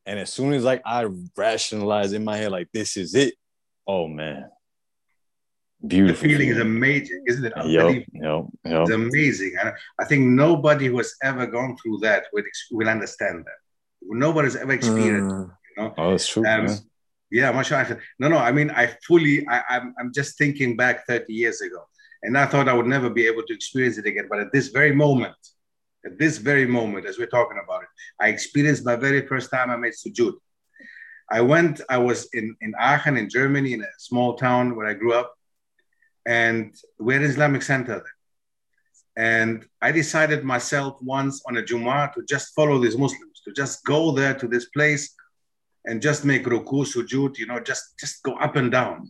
[0.05, 3.35] And as soon as like I rationalized in my head, like this is it.
[3.87, 4.49] Oh man.
[5.87, 6.27] Beautiful.
[6.27, 7.53] The feeling is amazing, isn't it?
[7.65, 8.81] Yep, yep, yep.
[8.81, 9.55] It's amazing.
[9.59, 13.59] And I think nobody who has ever gone through that will, will understand that.
[14.01, 15.51] Nobody's ever experienced mm.
[15.77, 15.93] you know?
[15.97, 16.45] Oh, that's true.
[16.45, 16.67] Um,
[17.31, 17.97] yeah, mashallah.
[18.19, 21.85] No, no, I mean, I fully, I, I'm, I'm just thinking back 30 years ago
[22.25, 24.27] and I thought I would never be able to experience it again.
[24.29, 25.35] But at this very moment,
[26.05, 29.69] at this very moment, as we're talking about it, I experienced my very first time
[29.69, 30.33] I made sujood.
[31.29, 34.93] I went, I was in, in Aachen in Germany, in a small town where I
[34.93, 35.34] grew up,
[36.25, 38.15] and we had an Islamic center there.
[39.17, 43.85] And I decided myself once on a Jummah to just follow these Muslims, to just
[43.85, 45.15] go there to this place
[45.85, 49.07] and just make ruku, sujud, you know, just, just go up and down.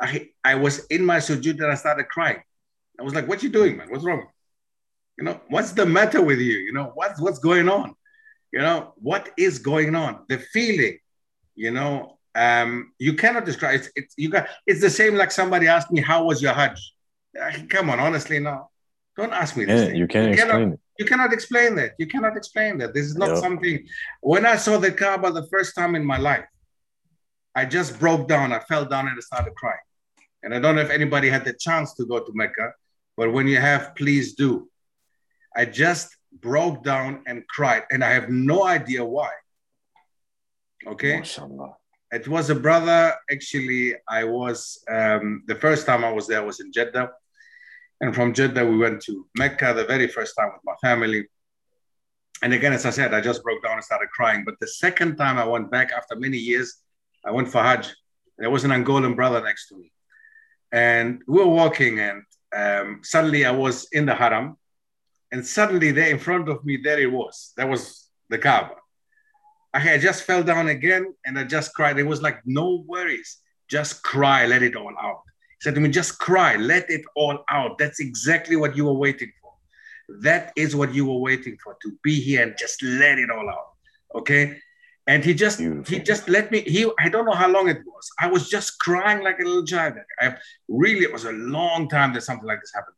[0.00, 2.42] I, I was in my sujud and I started crying.
[2.98, 3.88] I was like, what you doing, man?
[3.90, 4.26] What's wrong?
[5.18, 6.58] You know, what's the matter with you?
[6.58, 7.94] You know, what's, what's going on?
[8.52, 10.24] You know, what is going on?
[10.28, 10.98] The feeling,
[11.54, 15.66] you know, um, you cannot describe it's, it's you got it's the same like somebody
[15.66, 16.78] asked me, how was your Hajj?
[17.68, 18.70] Come on, honestly, no.
[19.16, 19.88] Don't ask me this.
[19.88, 20.80] Yeah, you can't you explain cannot, it.
[20.98, 21.92] You cannot explain that.
[21.98, 22.94] You cannot explain that.
[22.94, 23.38] This is not yep.
[23.38, 23.86] something.
[24.20, 26.44] When I saw the Kaaba the first time in my life,
[27.54, 28.52] I just broke down.
[28.52, 29.78] I fell down and I started crying.
[30.42, 32.72] And I don't know if anybody had the chance to go to Mecca,
[33.16, 34.70] but when you have, please do.
[35.54, 39.30] I just broke down and cried, and I have no idea why.
[40.86, 41.18] Okay.
[41.18, 41.76] Mashallah.
[42.12, 43.14] It was a brother.
[43.30, 47.08] Actually, I was um, the first time I was there was in Jeddah,
[48.00, 51.28] and from Jeddah we went to Mecca the very first time with my family.
[52.42, 54.42] And again, as I said, I just broke down and started crying.
[54.44, 56.78] But the second time I went back after many years,
[57.24, 57.94] I went for Hajj.
[58.38, 59.92] There was an Angolan brother next to me,
[60.72, 62.22] and we were walking, and
[62.56, 64.56] um, suddenly I was in the Haram,
[65.30, 67.52] and suddenly there in front of me, there it was.
[67.56, 68.76] That was the Kaaba.
[69.72, 71.98] I just fell down again and I just cried.
[71.98, 75.22] It was like, no worries, just cry, let it all out.
[75.58, 77.78] He said to me, just cry, let it all out.
[77.78, 79.52] That's exactly what you were waiting for.
[80.22, 83.48] That is what you were waiting for, to be here and just let it all
[83.48, 83.68] out.
[84.16, 84.58] Okay.
[85.06, 85.96] And he just Beautiful.
[85.96, 88.10] he just let me, he I don't know how long it was.
[88.18, 89.94] I was just crying like a little child.
[90.20, 90.36] I
[90.68, 92.96] really it was a long time that something like this happened.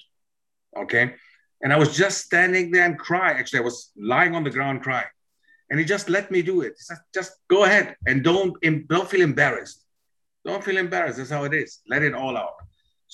[0.76, 1.14] Okay.
[1.62, 3.38] And I was just standing there and crying.
[3.38, 5.06] Actually, I was lying on the ground crying
[5.72, 6.74] and he just let me do it.
[6.76, 8.54] He said, just go ahead and don't
[8.88, 9.86] don't feel embarrassed.
[10.44, 11.16] Don't feel embarrassed.
[11.16, 11.80] That's how it is.
[11.88, 12.56] Let it all out.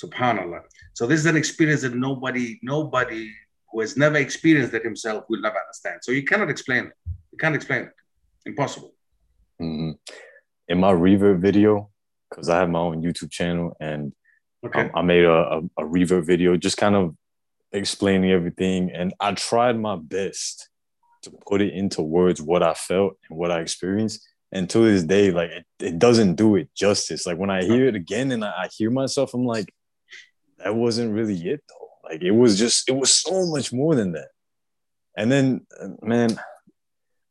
[0.03, 0.63] Subhanallah.
[0.95, 3.31] So this is an experience that nobody, nobody
[3.71, 6.01] who has never experienced it himself will never understand.
[6.03, 6.93] So you cannot explain it.
[7.31, 7.93] You can't explain it.
[8.45, 8.93] Impossible.
[9.63, 9.93] Mm-hmm.
[10.67, 11.91] In my revert video,
[12.29, 14.13] because I have my own YouTube channel and
[14.67, 14.81] okay.
[14.81, 17.15] um, I made a, a, a revert video just kind of
[17.71, 18.91] explaining everything.
[18.91, 20.69] And I tried my best
[21.31, 24.27] to put it into words what I felt and what I experienced.
[24.53, 27.27] And to this day, like it, it doesn't do it justice.
[27.27, 29.73] Like when I hear it again and I, I hear myself, I'm like,
[30.59, 32.11] that wasn't really it though.
[32.11, 34.29] Like it was just, it was so much more than that.
[35.17, 35.67] And then,
[36.01, 36.39] man,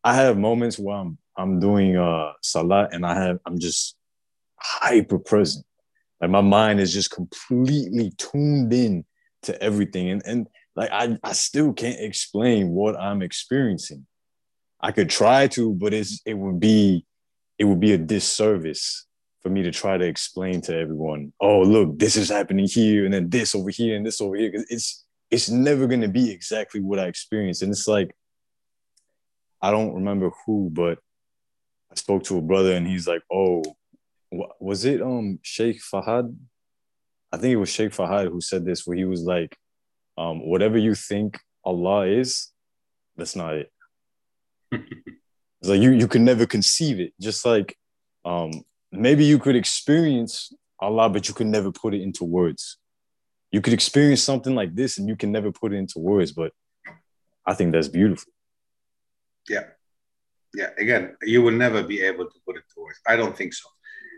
[0.04, 3.96] I have moments where I'm I'm doing uh salat and I have I'm just
[4.58, 5.66] hyper present.
[6.22, 9.06] Like my mind is just completely tuned in
[9.44, 10.10] to everything.
[10.10, 10.48] And and
[10.78, 14.06] like I, I still can't explain what I'm experiencing.
[14.80, 17.06] I could try to, but it's it would be
[17.58, 19.08] it would be a disservice
[19.42, 23.14] for me to try to explain to everyone, oh look, this is happening here, and
[23.14, 24.52] then this over here, and this over here.
[24.52, 27.64] Because it's it's never gonna be exactly what I experienced.
[27.64, 28.16] And it's like,
[29.60, 31.00] I don't remember who, but
[31.92, 33.64] I spoke to a brother and he's like, oh,
[34.60, 36.36] was it um Sheikh Fahad?
[37.32, 39.58] I think it was Sheikh Fahad who said this, where he was like,
[40.18, 42.52] um, whatever you think Allah is,
[43.16, 43.72] that's not it.
[44.72, 47.14] it's like you you can never conceive it.
[47.20, 47.78] Just like
[48.26, 48.52] um,
[48.92, 52.78] maybe you could experience Allah, but you can never put it into words.
[53.52, 56.32] You could experience something like this, and you can never put it into words.
[56.32, 56.52] But
[57.46, 58.32] I think that's beautiful.
[59.50, 59.64] Yeah,
[60.54, 60.70] yeah.
[60.78, 63.00] Again, you will never be able to put it to words.
[63.08, 63.70] I don't think so.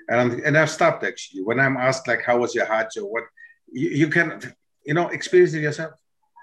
[0.10, 1.44] And I'm, and I've stopped actually.
[1.44, 3.24] When I'm asked like, "How was your Hajj?" or what,
[3.72, 4.42] you, you can
[4.90, 5.94] you know, experience it yourself.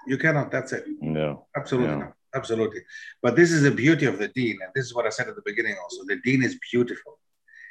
[0.07, 0.51] You cannot.
[0.51, 0.85] That's it.
[1.01, 1.47] No.
[1.53, 1.99] Absolutely no.
[2.03, 2.13] not.
[2.33, 2.81] Absolutely.
[3.21, 4.57] But this is the beauty of the deen.
[4.63, 6.05] And this is what I said at the beginning also.
[6.05, 7.19] The deen is beautiful.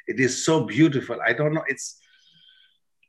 [0.05, 1.17] It is so beautiful.
[1.29, 1.63] I don't know.
[1.67, 1.99] It's,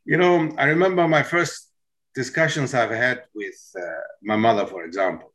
[0.06, 1.70] you know, I remember my first
[2.14, 5.34] discussions I've had with uh, my mother, for example,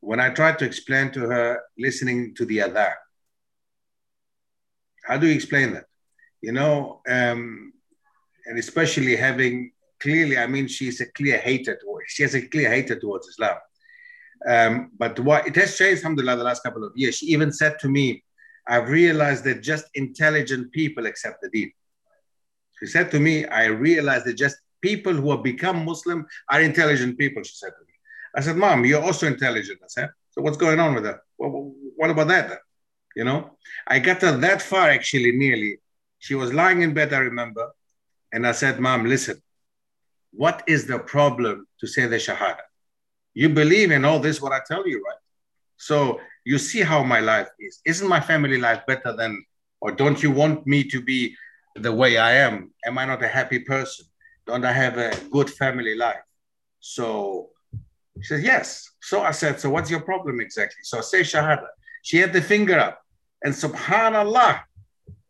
[0.00, 2.96] when I tried to explain to her listening to the adhan.
[5.04, 5.86] How do you explain that?
[6.40, 7.72] You know, um,
[8.46, 9.70] and especially having
[10.00, 13.56] clearly, I mean, she's a clear hater towards, she has a clear hater towards Islam.
[14.48, 17.16] Um, but what it has changed, alhamdulillah, the last couple of years.
[17.16, 18.22] She even said to me,
[18.66, 21.72] I've realized that just intelligent people accept the deen.
[22.78, 27.18] She said to me, I realized that just people who have become Muslim are intelligent
[27.18, 27.92] people, she said to me.
[28.36, 29.80] I said, Mom, you're also intelligent.
[29.82, 31.20] I said, so what's going on with that?
[31.36, 32.60] What about that?
[33.16, 35.78] You know, I got her that far actually, nearly.
[36.20, 37.72] She was lying in bed, I remember.
[38.32, 39.42] And I said, Mom, listen,
[40.32, 42.60] what is the problem to say the Shahada?
[43.34, 45.16] You believe in all this, what I tell you, right?
[45.76, 47.80] So you see how my life is.
[47.84, 49.44] Isn't my family life better than,
[49.80, 51.34] or don't you want me to be
[51.76, 52.72] the way I am?
[52.84, 54.06] Am I not a happy person?
[54.46, 56.22] Don't I have a good family life?
[56.80, 57.50] So
[58.20, 58.88] She said, Yes.
[59.00, 60.82] So I said, So what's your problem exactly?
[60.82, 61.66] So I say Shahada.
[62.02, 63.00] She had the finger up,
[63.42, 64.62] and subhanallah,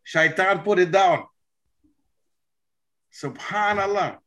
[0.03, 1.23] shaitan put it down.
[3.13, 4.17] Subhanallah.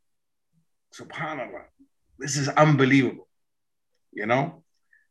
[0.99, 1.64] Subhanallah.
[2.18, 3.28] This is unbelievable,
[4.12, 4.62] you know?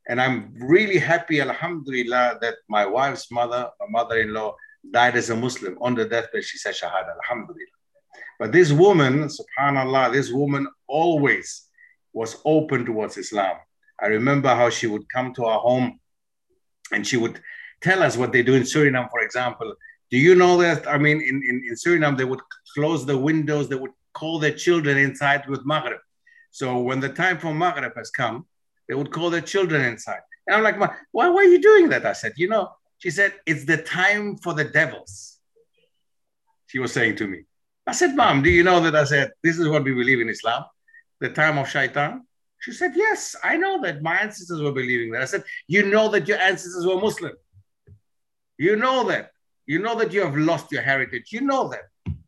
[0.07, 4.55] And I'm really happy, alhamdulillah, that my wife's mother, my mother in law,
[4.91, 5.77] died as a Muslim.
[5.81, 7.77] On the deathbed, she said Shahada, alhamdulillah.
[8.39, 11.67] But this woman, subhanallah, this woman always
[12.13, 13.57] was open towards Islam.
[14.01, 15.99] I remember how she would come to our home
[16.91, 17.39] and she would
[17.81, 19.73] tell us what they do in Suriname, for example.
[20.09, 20.87] Do you know that?
[20.87, 22.41] I mean, in, in, in Suriname, they would
[22.73, 25.99] close the windows, they would call their children inside with Maghrib.
[26.51, 28.45] So when the time for Maghrib has come,
[28.87, 30.21] they would call their children inside.
[30.47, 32.05] And I'm like, why, why are you doing that?
[32.05, 35.37] I said, you know, she said, it's the time for the devils.
[36.67, 37.43] She was saying to me.
[37.87, 38.95] I said, Mom, do you know that?
[38.95, 40.65] I said, this is what we believe in Islam,
[41.19, 42.25] the time of shaitan.
[42.61, 45.23] She said, Yes, I know that my ancestors were believing that.
[45.23, 47.33] I said, You know that your ancestors were Muslim.
[48.57, 49.31] You know that.
[49.65, 51.31] You know that you have lost your heritage.
[51.31, 51.85] You know that.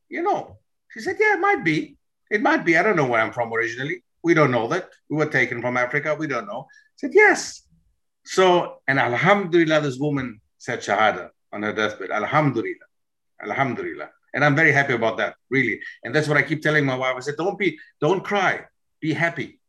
[0.10, 0.58] You know.
[0.94, 1.98] She said, Yeah, it might be.
[2.30, 2.78] It might be.
[2.78, 4.04] I don't know where I'm from originally.
[4.24, 4.90] We don't know that.
[5.10, 6.16] We were taken from Africa.
[6.16, 6.68] We don't know.
[6.70, 7.64] I said, Yes.
[8.26, 12.12] So, and Alhamdulillah, this woman said Shahada on her deathbed.
[12.12, 12.88] Alhamdulillah.
[13.44, 14.10] Alhamdulillah.
[14.34, 15.80] And I'm very happy about that, really.
[16.04, 17.16] And that's what I keep telling my wife.
[17.18, 18.66] I said, Don't be, don't cry.
[19.02, 19.60] Be happy.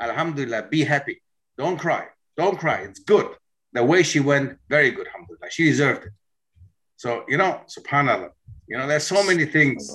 [0.00, 1.22] Alhamdulillah, be happy.
[1.56, 2.06] Don't cry.
[2.36, 2.80] Don't cry.
[2.82, 3.34] It's good.
[3.72, 5.50] The way she went, very good, alhamdulillah.
[5.50, 6.12] She deserved it.
[6.96, 8.30] So, you know, subhanAllah,
[8.68, 9.90] you know, there's so many things.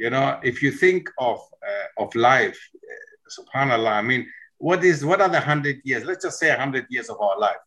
[0.00, 1.38] You know, if you think of
[1.70, 4.22] uh, of life, uh, subhanAllah, I mean,
[4.56, 6.02] what is what are the hundred years?
[6.08, 7.62] Let's just say a hundred years of our life.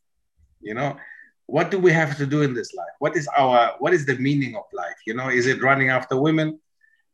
[0.60, 0.98] You know,
[1.46, 2.96] what do we have to do in this life?
[2.98, 5.00] What is our what is the meaning of life?
[5.06, 6.60] You know, is it running after women?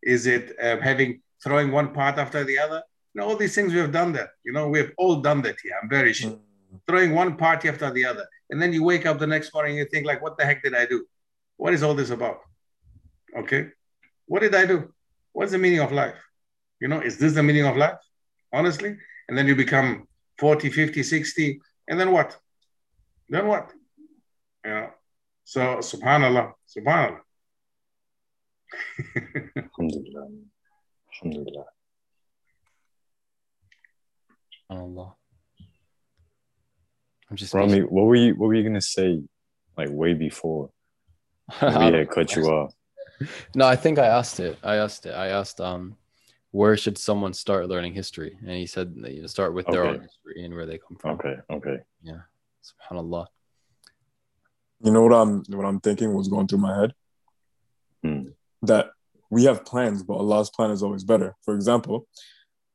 [0.02, 2.82] Is it uh, having throwing one part after the other?
[3.14, 4.30] You know, all these things we have done that.
[4.46, 5.74] You know, we have all done that here.
[5.82, 6.32] I'm very sure.
[6.32, 6.80] Mm.
[6.88, 8.26] Throwing one party after the other.
[8.52, 10.64] And then you wake up the next morning and you think, like, what the heck
[10.64, 11.06] did I do?
[11.58, 12.40] What is all this about?
[13.42, 13.62] Okay.
[14.28, 14.94] What did I do?
[15.34, 16.18] What's the meaning of life?
[16.80, 18.00] You know, is this the meaning of life?
[18.54, 18.98] Honestly?
[19.28, 20.08] And then you become
[20.40, 21.60] 40, 50, 60.
[21.88, 22.38] And then what?
[23.30, 23.72] Then what?
[24.66, 24.90] You know?
[25.44, 27.20] So subhanallah, subhanallah.
[29.58, 30.28] Alhamdulillah.
[31.14, 31.66] Alhamdulillah.
[34.70, 35.16] Allah.
[37.30, 39.22] I'm just Rami, what were you what were you gonna say
[39.78, 40.70] like way before?
[41.62, 42.74] Maybe I cut you off.
[43.56, 44.58] No, I think I asked it.
[44.64, 45.14] I asked it.
[45.14, 45.96] I asked um
[46.52, 48.38] where should someone start learning history?
[48.42, 49.98] And he said that you know start with their okay.
[49.98, 51.12] own history and where they come from.
[51.12, 51.78] Okay, okay.
[52.02, 52.22] Yeah.
[52.64, 53.28] Subhanallah.
[54.82, 56.94] You know what I'm what I'm thinking was going through my head?
[58.04, 58.30] Hmm.
[58.64, 58.92] That
[59.30, 61.36] we have plans, but Allah's plan is always better.
[61.44, 62.08] For example,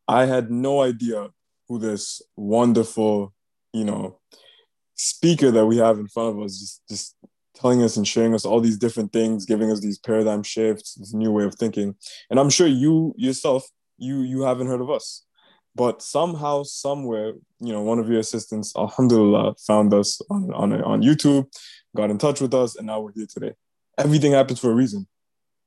[0.06, 1.28] I had no idea
[1.68, 3.32] who this wonderful,
[3.72, 4.20] you know,
[4.94, 7.16] speaker that we have in front of us just, just
[7.54, 11.14] telling us and sharing us all these different things, giving us these paradigm shifts, this
[11.14, 11.94] new way of thinking.
[12.30, 15.24] And I'm sure you yourself, you you haven't heard of us.
[15.76, 21.02] But somehow, somewhere, you know, one of your assistants, alhamdulillah, found us on, on, on
[21.02, 21.46] YouTube,
[21.96, 23.54] got in touch with us, and now we're here today.
[23.98, 25.08] Everything happens for a reason.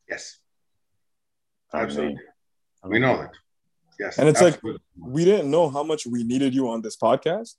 [0.10, 0.40] Yes.
[1.74, 2.18] Absolutely.
[2.86, 3.32] We know it.
[4.00, 4.18] Yes.
[4.18, 4.72] And it's absolutely.
[4.74, 7.56] like we didn't know how much we needed you on this podcast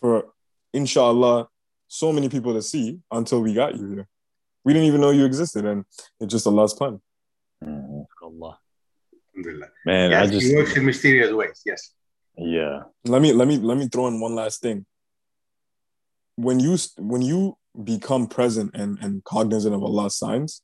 [0.00, 0.26] for
[0.72, 1.48] inshallah
[1.88, 4.08] so many people to see until we got you here.
[4.64, 5.84] We didn't even know you existed, and
[6.20, 7.00] it's just Allah's plan.
[8.22, 8.58] Allah.
[9.86, 11.62] Man, yes, I just he works in mysterious ways.
[11.64, 11.92] Yes.
[12.36, 12.82] Yeah.
[13.04, 14.84] Let me let me let me throw in one last thing.
[16.36, 20.62] When you when you become present and, and cognizant of Allah's signs,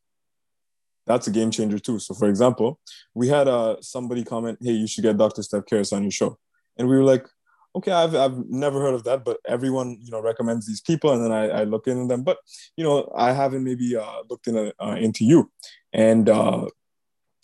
[1.07, 1.99] that's a game changer too.
[1.99, 2.81] So, for example,
[3.15, 5.43] we had uh, somebody comment, "Hey, you should get Dr.
[5.43, 6.39] Stef Keris on your show,"
[6.77, 7.27] and we were like,
[7.77, 11.25] "Okay, I've I've never heard of that, but everyone you know recommends these people, and
[11.25, 12.39] then I, I look into them, but
[12.77, 15.51] you know I haven't maybe uh, looked in a, uh, into you,
[15.93, 16.67] and uh,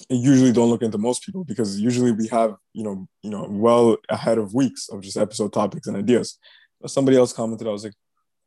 [0.08, 3.96] usually don't look into most people because usually we have you know you know well
[4.08, 6.38] ahead of weeks of just episode topics and ideas."
[6.86, 7.92] Somebody else commented, I was like,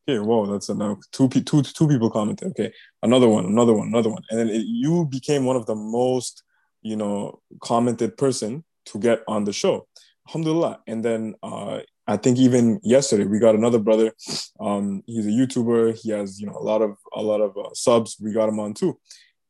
[0.07, 0.99] Okay, whoa, that's enough.
[1.11, 2.49] Two, two, two people commented.
[2.49, 5.75] Okay, another one, another one, another one, and then it, you became one of the
[5.75, 6.43] most,
[6.81, 9.87] you know, commented person to get on the show.
[10.27, 10.79] Alhamdulillah.
[10.87, 14.13] And then uh, I think even yesterday we got another brother.
[14.59, 15.99] Um, he's a YouTuber.
[16.01, 18.17] He has you know a lot of a lot of uh, subs.
[18.21, 18.99] We got him on too,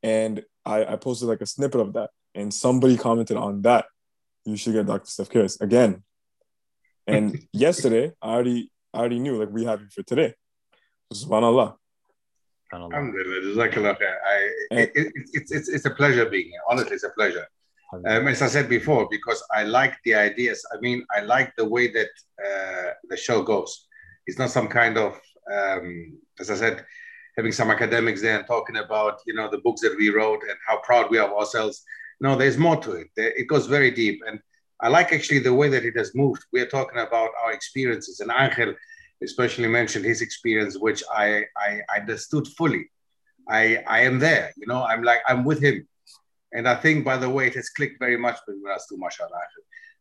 [0.01, 3.85] and I, I posted like a snippet of that, and somebody commented on that.
[4.45, 5.05] You should get Dr.
[5.05, 6.03] Stef Keris again.
[7.07, 10.35] And yesterday, I already I already knew like we have you for today.
[11.13, 11.75] Subhanallah.
[12.71, 13.69] Alhamdulillah.
[13.69, 16.61] I, it, it, it's, it's, it's a pleasure being here.
[16.67, 17.47] Honestly, it's a pleasure.
[18.05, 20.65] Um, as I said before, because I like the ideas.
[20.73, 22.09] I mean, I like the way that
[22.43, 23.87] uh, the show goes.
[24.27, 25.19] It's not some kind of,
[25.51, 26.85] um, as I said,
[27.37, 30.57] having some academics there and talking about, you know, the books that we wrote and
[30.67, 31.83] how proud we are of ourselves.
[32.19, 33.07] No, there's more to it.
[33.15, 34.21] It goes very deep.
[34.27, 34.39] And
[34.81, 36.43] I like actually the way that it has moved.
[36.51, 38.75] We are talking about our experiences, and Angel
[39.23, 42.89] especially mentioned his experience, which I, I understood fully.
[43.49, 45.87] I, I am there, you know, I'm like, I'm with him
[46.53, 49.29] and I think, by the way, it has clicked very much between us two, mashallah.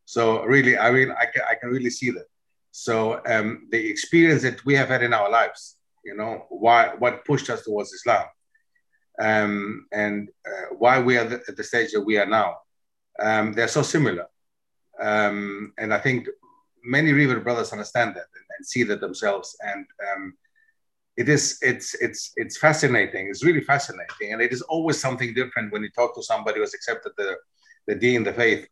[0.05, 2.26] So really, I mean, I can, I can really see that.
[2.70, 7.24] So um, the experience that we have had in our lives, you know, why, what
[7.24, 8.24] pushed us towards Islam
[9.20, 12.59] um, and uh, why we are at the stage that we are now,
[13.20, 14.26] um, they're so similar.
[15.00, 16.28] Um, and I think
[16.84, 19.57] many revert brothers understand that and, and see that themselves.
[19.61, 20.34] And um,
[21.16, 23.28] it is it's it's it's fascinating.
[23.28, 24.32] It's really fascinating.
[24.32, 27.36] And it is always something different when you talk to somebody who's accepted the
[27.86, 28.66] the deen the faith.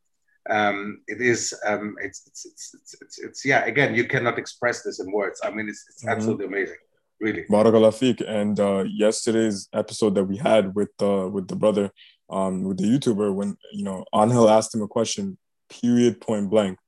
[0.49, 5.01] Um, it is um, it's, it's, it's it's it's yeah again you cannot express this
[5.01, 5.41] in words.
[5.45, 6.14] I mean it's, it's mm-hmm.
[6.14, 6.80] absolutely amazing
[7.20, 7.45] really.
[7.51, 11.91] Barakallah feek and uh, yesterday's episode that we had with uh, with the brother
[12.30, 15.36] um, with the youtuber when you know Angel asked him a question
[15.68, 16.78] period point blank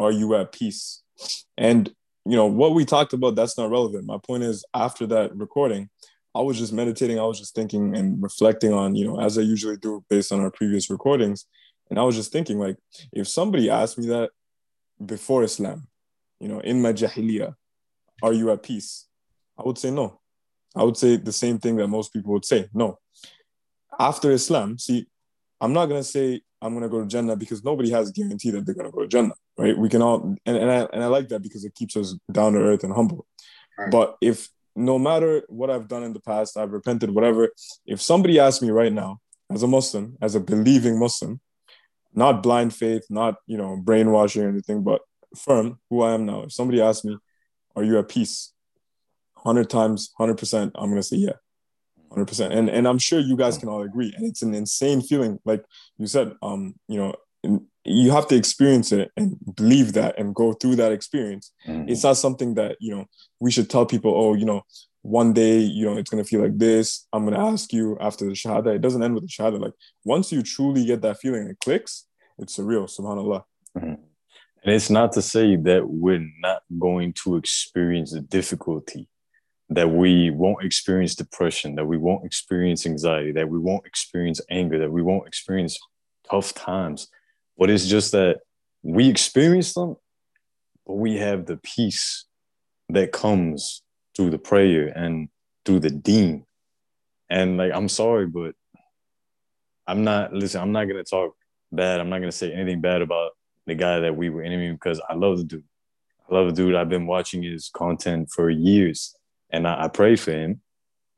[0.00, 1.02] are you at peace?
[1.58, 1.92] And
[2.26, 4.06] you know what we talked about that's not relevant.
[4.06, 5.88] My point is after that recording
[6.34, 9.40] i was just meditating i was just thinking and reflecting on you know as i
[9.40, 11.46] usually do based on our previous recordings.
[11.88, 12.76] And i was just thinking like
[13.12, 14.30] if somebody asked me that
[15.04, 15.88] before islam
[16.38, 17.54] you know in my jahiliyyah
[18.22, 19.06] are you at peace?
[19.58, 20.20] I would say no.
[20.76, 22.98] I would say the same thing that most people would say no.
[23.98, 25.06] After islam see
[25.60, 28.50] i'm not going to say i'm going to go to jannah because nobody has guarantee
[28.50, 29.76] that they're going to go to jannah right?
[29.76, 32.54] We can all, and, and, I, and I like that because it keeps us down
[32.54, 33.26] to earth and humble.
[33.78, 33.90] Right.
[33.90, 37.50] But if no matter what I've done in the past, I've repented, whatever,
[37.84, 39.20] if somebody asks me right now,
[39.52, 41.40] as a Muslim, as a believing Muslim,
[42.14, 45.02] not blind faith, not, you know, brainwashing or anything, but
[45.36, 47.18] firm who I am now, if somebody asks me,
[47.76, 48.52] are you at peace?
[49.42, 51.32] 100 times, 100%, I'm going to say yeah.
[52.12, 55.38] 100% and and i'm sure you guys can all agree and it's an insane feeling
[55.44, 55.64] like
[55.96, 57.14] you said um you know
[57.90, 61.52] you have to experience it and believe that and go through that experience.
[61.66, 61.88] Mm-hmm.
[61.88, 63.06] It's not something that, you know,
[63.38, 64.62] we should tell people, oh, you know,
[65.02, 67.06] one day, you know, it's going to feel like this.
[67.12, 68.74] I'm going to ask you after the Shahada.
[68.74, 69.60] It doesn't end with the Shahada.
[69.60, 69.72] Like
[70.04, 72.06] once you truly get that feeling, it clicks,
[72.38, 73.44] it's surreal, subhanAllah.
[73.78, 74.02] Mm-hmm.
[74.62, 79.08] And it's not to say that we're not going to experience the difficulty,
[79.70, 84.78] that we won't experience depression, that we won't experience anxiety, that we won't experience anger,
[84.80, 85.78] that we won't experience
[86.30, 87.08] tough times
[87.60, 88.38] but it's just that
[88.82, 89.94] we experience them,
[90.86, 92.24] but we have the peace
[92.88, 93.82] that comes
[94.16, 95.28] through the prayer and
[95.66, 96.46] through the deen.
[97.28, 98.54] And like, I'm sorry, but
[99.86, 101.36] I'm not, listen, I'm not going to talk
[101.70, 102.00] bad.
[102.00, 103.32] I'm not going to say anything bad about
[103.66, 105.64] the guy that we were interviewing because I love the dude.
[106.30, 106.74] I love the dude.
[106.74, 109.14] I've been watching his content for years
[109.50, 110.62] and I, I pray for him.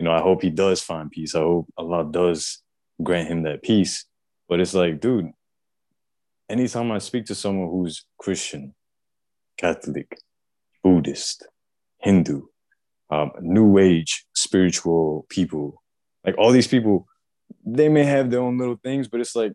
[0.00, 1.36] You know, I hope he does find peace.
[1.36, 2.62] I hope Allah does
[3.00, 4.06] grant him that peace.
[4.48, 5.30] But it's like, dude,
[6.52, 8.74] anytime I speak to someone who's Christian,
[9.56, 10.18] Catholic,
[10.84, 11.46] Buddhist,
[11.98, 12.42] Hindu,
[13.10, 15.82] um, New Age spiritual people,
[16.24, 17.06] like all these people,
[17.64, 19.52] they may have their own little things, but it's like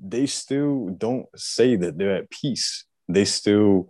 [0.00, 2.84] they still don't say that they're at peace.
[3.08, 3.88] They still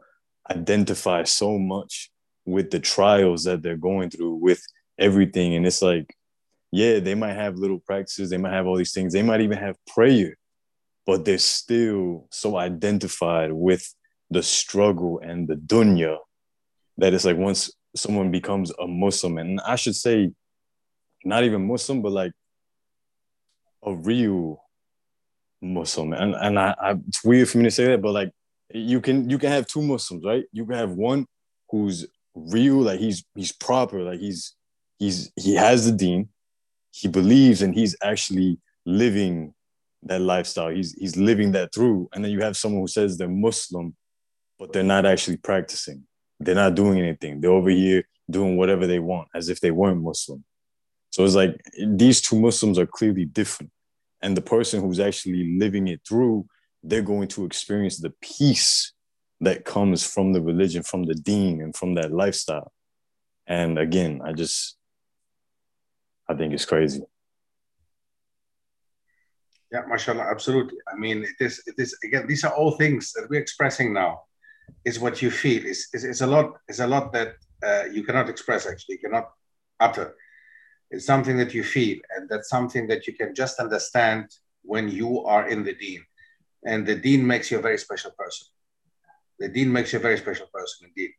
[0.50, 2.10] identify so much
[2.46, 4.62] with the trials that they're going through, with
[4.98, 5.54] everything.
[5.54, 6.14] And it's like,
[6.72, 9.58] yeah, they might have little practices, they might have all these things, they might even
[9.58, 10.34] have prayer
[11.08, 13.94] but they're still so identified with
[14.30, 16.18] the struggle and the dunya
[16.98, 20.30] that it's like once someone becomes a Muslim, and I should say,
[21.24, 22.32] not even Muslim, but like
[23.82, 24.62] a real
[25.62, 26.12] Muslim.
[26.12, 28.30] And and I, I it's weird for me to say that, but like
[28.74, 30.44] you can you can have two Muslims, right?
[30.52, 31.24] You can have one
[31.70, 34.54] who's real, like he's he's proper, like he's
[34.98, 36.28] he's he has the deen,
[36.90, 39.54] he believes, and he's actually living
[40.04, 40.68] that lifestyle.
[40.68, 42.08] He's he's living that through.
[42.12, 43.96] And then you have someone who says they're Muslim,
[44.58, 46.04] but they're not actually practicing.
[46.40, 47.40] They're not doing anything.
[47.40, 50.44] They're over here doing whatever they want as if they weren't Muslim.
[51.10, 53.72] So it's like these two Muslims are clearly different.
[54.20, 56.46] And the person who's actually living it through,
[56.82, 58.92] they're going to experience the peace
[59.40, 62.72] that comes from the religion, from the deen, and from that lifestyle.
[63.46, 64.76] And again, I just,
[66.28, 67.02] I think it's crazy.
[69.70, 70.78] Yeah, mashallah, absolutely.
[70.90, 74.22] I mean, it is, it is again, these are all things that we're expressing now.
[74.84, 75.64] Is what you feel.
[75.64, 76.58] Is is it's a lot.
[76.68, 78.66] It's a lot that uh, you cannot express.
[78.66, 79.30] Actually, you cannot
[79.80, 80.14] utter.
[80.90, 84.26] It's something that you feel, and that's something that you can just understand
[84.62, 86.04] when you are in the deen.
[86.64, 88.46] And the deen makes you a very special person.
[89.38, 91.12] The deen makes you a very special person indeed.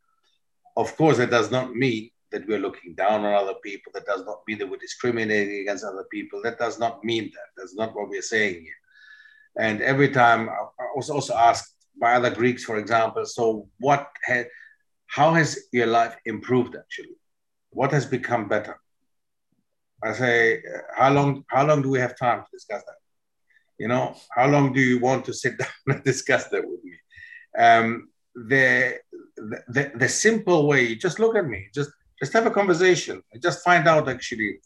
[0.77, 3.91] Of course, that does not mean that we're looking down on other people.
[3.93, 6.41] That does not mean that we're discriminating against other people.
[6.43, 7.47] That does not mean that.
[7.57, 8.79] That's not what we're saying here.
[9.57, 14.47] And every time I was also asked by other Greeks, for example, so what had,
[15.07, 17.17] how has your life improved actually?
[17.71, 18.79] What has become better?
[20.03, 20.63] I say,
[20.95, 22.95] how long, how long do we have time to discuss that?
[23.77, 26.93] You know, how long do you want to sit down and discuss that with me?
[27.57, 28.99] Um, the,
[29.35, 33.63] the, the simple way, just look at me, just just have a conversation, and just
[33.63, 34.59] find out actually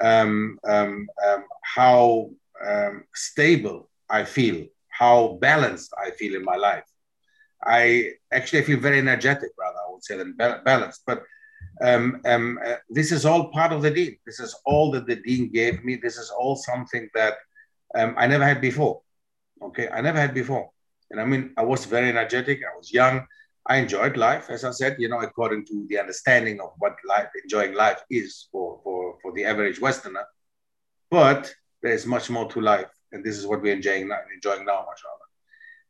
[0.00, 2.30] um, um, um, how
[2.66, 6.84] um, stable I feel, how balanced I feel in my life.
[7.64, 11.02] I actually feel very energetic, rather I would say than balanced.
[11.06, 11.22] But
[11.82, 14.16] um, um, uh, this is all part of the deen.
[14.26, 15.96] This is all that the deen gave me.
[15.96, 17.34] This is all something that
[17.94, 19.02] I never had before.
[19.62, 20.70] Okay, I never had before.
[21.10, 22.60] And I mean, I was very energetic.
[22.60, 23.26] I was young.
[23.66, 27.28] I enjoyed life, as I said, you know, according to the understanding of what life,
[27.42, 30.26] enjoying life is for, for, for the average Westerner.
[31.10, 32.90] But there is much more to life.
[33.12, 35.24] And this is what we're enjoying now, enjoying now, mashallah.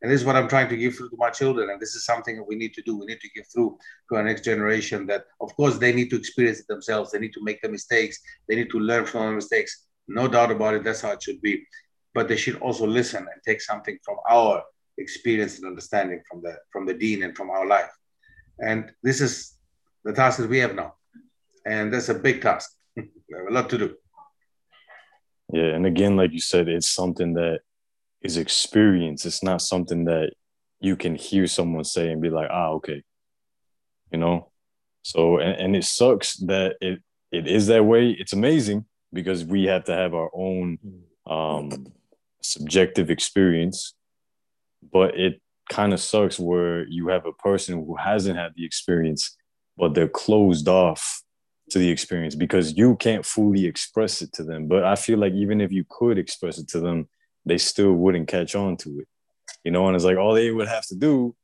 [0.03, 1.71] And this is what I'm trying to give through to my children.
[1.71, 2.97] And this is something that we need to do.
[2.97, 3.79] We need to give through
[4.11, 7.11] to our next generation that, of course, they need to experience it themselves.
[7.11, 8.21] They need to make the mistakes.
[8.47, 9.87] They need to learn from the mistakes.
[10.07, 10.85] No doubt about it.
[10.85, 11.67] That's how it should be.
[12.13, 14.63] But they should also listen and take something from our
[14.99, 17.91] experience and understanding from the from the deen and from our life.
[18.59, 19.57] And this is
[20.05, 20.95] the task that we have now.
[21.67, 22.71] And that's a big task.
[22.97, 23.03] we
[23.37, 23.97] have a lot to do.
[25.53, 27.61] Yeah, and again, like you said, it's something that
[28.23, 29.27] is experience.
[29.27, 30.33] It's not something that
[30.81, 33.03] you can hear someone say and be like, ah, okay.
[34.11, 34.51] You know?
[35.03, 38.11] So and, and it sucks that it it is that way.
[38.11, 40.79] It's amazing because we have to have our own
[41.27, 41.93] um
[42.43, 43.95] subjective experience
[44.93, 49.37] but it kind of sucks where you have a person who hasn't had the experience,
[49.77, 51.23] but they're closed off
[51.71, 54.69] to the experience because you can't fully express it to them.
[54.69, 57.09] But I feel like even if you could express it to them,
[57.47, 59.09] they still wouldn't catch on to it.
[59.65, 61.35] You know, and it's like all they would have to do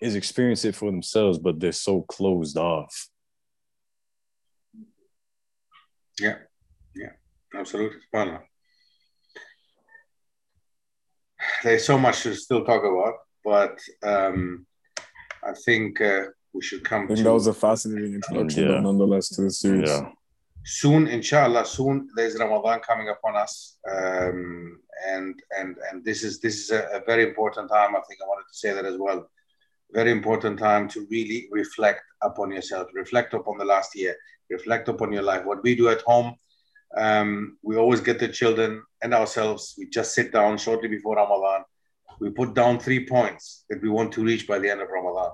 [0.00, 3.08] is experience it for themselves, but they're so closed off.
[6.20, 6.36] Yeah,
[6.94, 7.10] yeah,
[7.58, 8.00] absolutely.
[8.02, 8.42] Spot
[11.62, 13.14] there's so much to still talk about,
[13.44, 14.66] but um,
[15.42, 17.04] I think uh, we should come.
[17.04, 18.80] I think to, that was a fascinating introduction, yeah.
[18.80, 19.88] nonetheless, to the series.
[19.88, 20.10] Yeah.
[20.64, 26.54] Soon, inshallah, soon there's Ramadan coming upon us, um, and and and this is this
[26.54, 27.94] is a, a very important time.
[27.94, 29.28] I think I wanted to say that as well.
[29.92, 34.16] Very important time to really reflect upon yourself, reflect upon the last year,
[34.50, 35.44] reflect upon your life.
[35.44, 36.34] What we do at home
[36.96, 39.74] um, we always get the children and ourselves.
[39.78, 41.64] We just sit down shortly before Ramadan.
[42.20, 45.32] We put down three points that we want to reach by the end of Ramadan.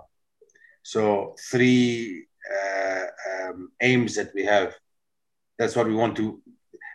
[0.83, 4.75] So three uh, um, aims that we have.
[5.59, 6.41] That's what we want to.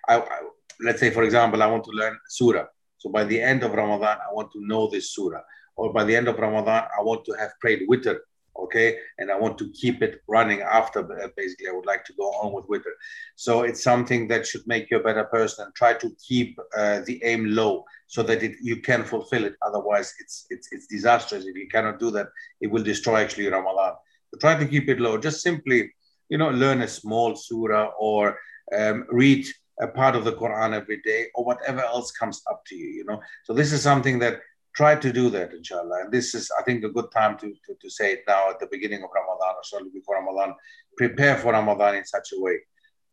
[0.08, 0.40] I, I,
[0.82, 2.66] let's say, for example, I want to learn surah.
[2.98, 5.42] So by the end of Ramadan, I want to know this surah.
[5.76, 8.18] Or by the end of Ramadan, I want to have prayed witr
[8.58, 8.98] okay?
[9.18, 12.28] And i want to keep it running after uh, basically i would like to go
[12.42, 12.94] on with witr
[13.36, 17.02] so it's something that should make you a better person and try to keep uh,
[17.06, 19.56] the aim low so that it, you can fulfill it.
[19.62, 21.46] Otherwise it's it's it's disastrous.
[21.46, 22.28] If you cannot do that
[22.62, 23.94] it will destroy actually ramadan.
[24.32, 25.18] So try to keep it low.
[25.18, 25.94] Just simply
[26.30, 28.38] you know learn a small surah or
[28.78, 29.46] um, read
[29.82, 33.04] a part of the quran every day or whatever else comes up to you you
[33.04, 33.20] know?
[33.44, 34.40] So this is something that
[34.76, 36.02] try to do that, inshallah.
[36.02, 38.60] And this is, I think, a good time to, to, to say it now at
[38.60, 40.56] the beginning of Ramadan or shortly before Ramadan.
[40.98, 42.60] Prepare for Ramadan in such a way.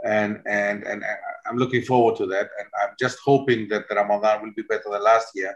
[0.05, 1.05] And, and, and
[1.47, 2.49] I'm looking forward to that.
[2.59, 5.55] And I'm just hoping that the Ramadan will be better than last year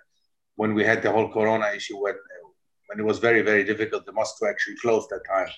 [0.55, 2.15] when we had the whole Corona issue, when,
[2.87, 4.07] when it was very, very difficult.
[4.07, 5.49] The mosques were actually closed that time.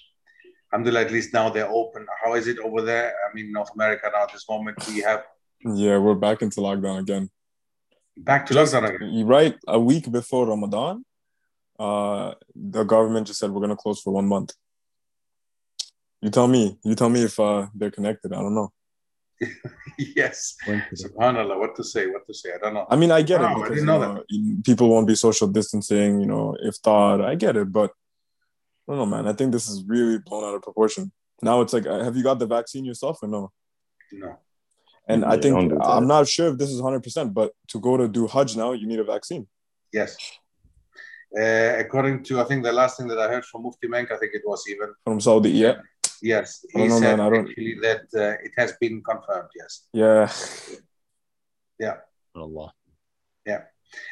[0.73, 2.07] Alhamdulillah, at least now they're open.
[2.25, 3.15] How is it over there?
[3.29, 5.25] I mean, North America now at this moment, we have.
[5.61, 7.31] Yeah, we're back into lockdown again
[8.25, 9.27] back to just, again.
[9.27, 11.05] Right, a week before Ramadan,
[11.79, 14.53] uh, the government just said we're gonna close for one month.
[16.21, 16.79] You tell me.
[16.85, 18.33] You tell me if uh, they're connected.
[18.33, 18.73] I don't know.
[19.99, 20.57] yes.
[20.67, 21.59] Subhanallah.
[21.59, 22.09] What to say?
[22.09, 22.51] What to say?
[22.55, 22.87] I don't know.
[22.91, 24.25] I mean, I get it because know know,
[24.65, 26.21] people won't be social distancing.
[26.21, 27.93] You know, if thought, I get it, but
[28.89, 29.29] I don't know, man.
[29.29, 31.13] I think this is really blown out of proportion.
[31.41, 33.53] Now it's like, uh, have you got the vaccine yourself or no?
[34.13, 34.39] No.
[35.09, 38.27] And I think I'm not sure if this is 100%, but to go to do
[38.27, 39.47] Hajj now, you need a vaccine.
[39.93, 40.17] Yes.
[41.37, 44.19] Uh, according to, I think the last thing that I heard from Mufti Menk, I
[44.19, 45.77] think it was even from Saudi, yeah.
[46.21, 49.49] Yes, he know, said man, actually that uh, it has been confirmed.
[49.55, 49.87] Yes.
[49.93, 50.29] Yeah.
[51.79, 51.97] Yeah.
[52.35, 52.73] Allah.
[53.47, 53.63] Yeah.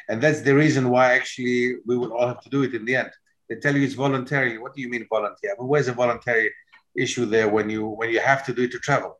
[0.07, 2.95] And that's the reason why actually we will all have to do it in the
[2.95, 3.11] end.
[3.49, 4.57] They tell you it's voluntary.
[4.57, 5.51] What do you mean voluntary?
[5.51, 6.51] I mean, where's the voluntary
[6.95, 9.19] issue there when you when you have to do it to travel?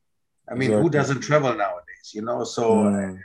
[0.50, 0.84] I mean, exactly.
[0.84, 2.12] who doesn't travel nowadays?
[2.14, 3.20] You know, so mm.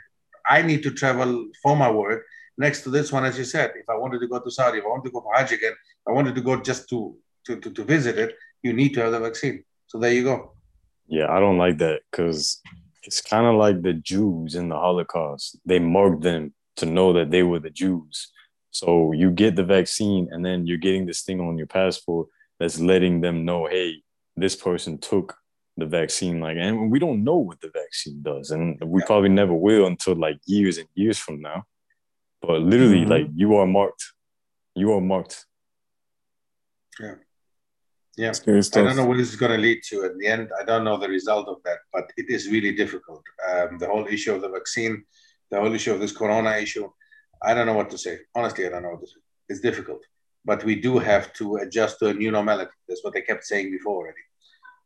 [0.49, 2.25] I need to travel for my work.
[2.57, 4.85] Next to this one, as you said, if I wanted to go to Saudi, if
[4.85, 5.73] I wanted to go for Hajj again,
[6.07, 9.11] I wanted to go just to, to, to, to visit it, you need to have
[9.11, 9.63] the vaccine.
[9.87, 10.53] So there you go.
[11.07, 12.61] Yeah, I don't like that because
[13.03, 15.57] it's kind of like the Jews in the Holocaust.
[15.65, 18.31] They marked them to know that they were the Jews.
[18.71, 22.27] So you get the vaccine and then you're getting this thing on your passport
[22.59, 24.01] that's letting them know, hey,
[24.35, 25.35] this person took
[25.77, 26.39] the vaccine.
[26.39, 28.51] Like, and we don't know what the vaccine does.
[28.51, 29.05] And we yeah.
[29.05, 31.63] probably never will until like years and years from now.
[32.41, 33.11] But literally, mm-hmm.
[33.11, 34.03] like you are marked.
[34.75, 35.45] You are marked.
[36.99, 37.15] Yeah.
[38.15, 40.51] Yeah, I don't know what this is going to lead to in the end.
[40.59, 43.23] I don't know the result of that, but it is really difficult.
[43.49, 45.03] Um, the whole issue of the vaccine,
[45.49, 46.87] the whole issue of this corona issue.
[47.41, 48.19] I don't know what to say.
[48.35, 49.19] Honestly, I don't know what to say.
[49.49, 50.05] It's difficult,
[50.45, 52.69] but we do have to adjust to a new normality.
[52.87, 54.21] That's what they kept saying before already.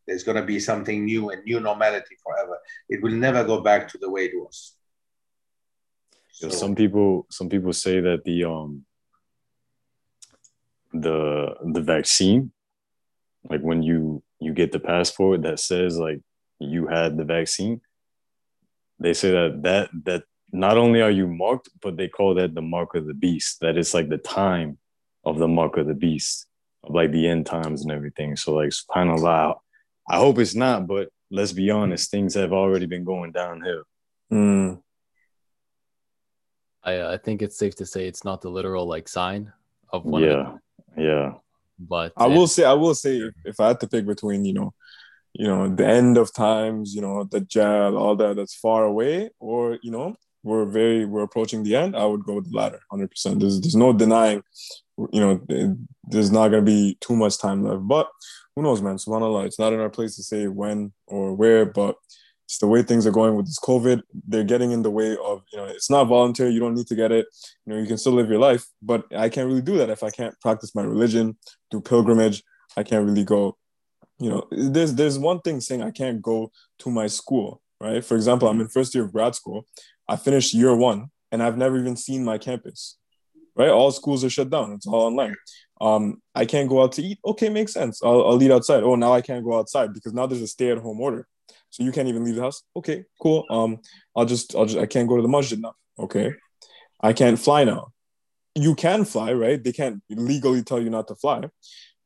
[0.08, 2.58] There's going to be something new, and new normality forever.
[2.90, 4.74] It will never go back to the way it was.
[6.32, 8.86] So, some people, some people say that the um
[10.94, 12.52] the the vaccine
[13.50, 16.22] like when you you get the passport that says like
[16.60, 17.82] you had the vaccine
[19.00, 22.62] they say that that that not only are you marked but they call that the
[22.62, 24.78] mark of the beast that it's like the time
[25.26, 26.48] of the mark of the beast
[26.84, 29.56] of like the end times and everything so like subhanallah
[30.10, 33.84] i hope it's not but let's be honest things have already been going downhill
[34.32, 34.80] mm.
[36.84, 39.52] I, uh, I think it's safe to say it's not the literal like sign
[39.92, 40.54] of one yeah
[40.98, 41.34] yeah
[41.80, 44.54] but I will say, I will say, if, if I had to pick between, you
[44.54, 44.74] know,
[45.34, 49.78] you know, the end of times, you know, Dajjal, all that that's far away, or
[49.84, 53.12] you know, we're very we're approaching the end, I would go with the latter, hundred
[53.12, 53.40] percent.
[53.40, 54.42] There's there's no denying,
[55.11, 57.88] you know, there's not gonna be too much time left.
[57.88, 58.10] But
[58.56, 58.95] who knows, man?
[58.95, 61.95] Subhanallah, it's not in our place to say when or where, but
[62.48, 64.02] it's the way things are going with this COVID.
[64.28, 66.52] They're getting in the way of, you know, it's not voluntary.
[66.52, 67.28] You don't need to get it.
[67.65, 70.02] You know, you can still live your life, but I can't really do that if
[70.02, 71.38] I can't practice my religion,
[71.72, 72.41] do pilgrimage.
[72.78, 73.57] I can't really go,
[74.18, 78.03] you know, there's there's one thing saying I can't go to my school, right?
[78.03, 79.65] For example, I'm in first year of grad school.
[80.07, 82.98] I finished year one and I've never even seen my campus,
[83.58, 83.70] right?
[83.70, 84.72] All schools are shut down.
[84.74, 85.36] It's all online.
[85.80, 87.20] Um, I can't go out to eat.
[87.26, 88.02] Okay, makes sense.
[88.04, 88.84] I'll, I'll eat outside.
[88.84, 91.28] Oh, now I can't go outside because now there's a stay at home order
[91.70, 92.64] so you can't even leave the house.
[92.76, 93.46] Okay, cool.
[93.50, 93.80] Um,
[94.16, 95.74] I'll just, I'll just, I can't go to the masjid now.
[96.00, 96.34] Okay,
[97.02, 97.90] I can't fly now.
[98.56, 99.64] You can fly, right?
[99.64, 101.44] They can't legally tell you not to fly,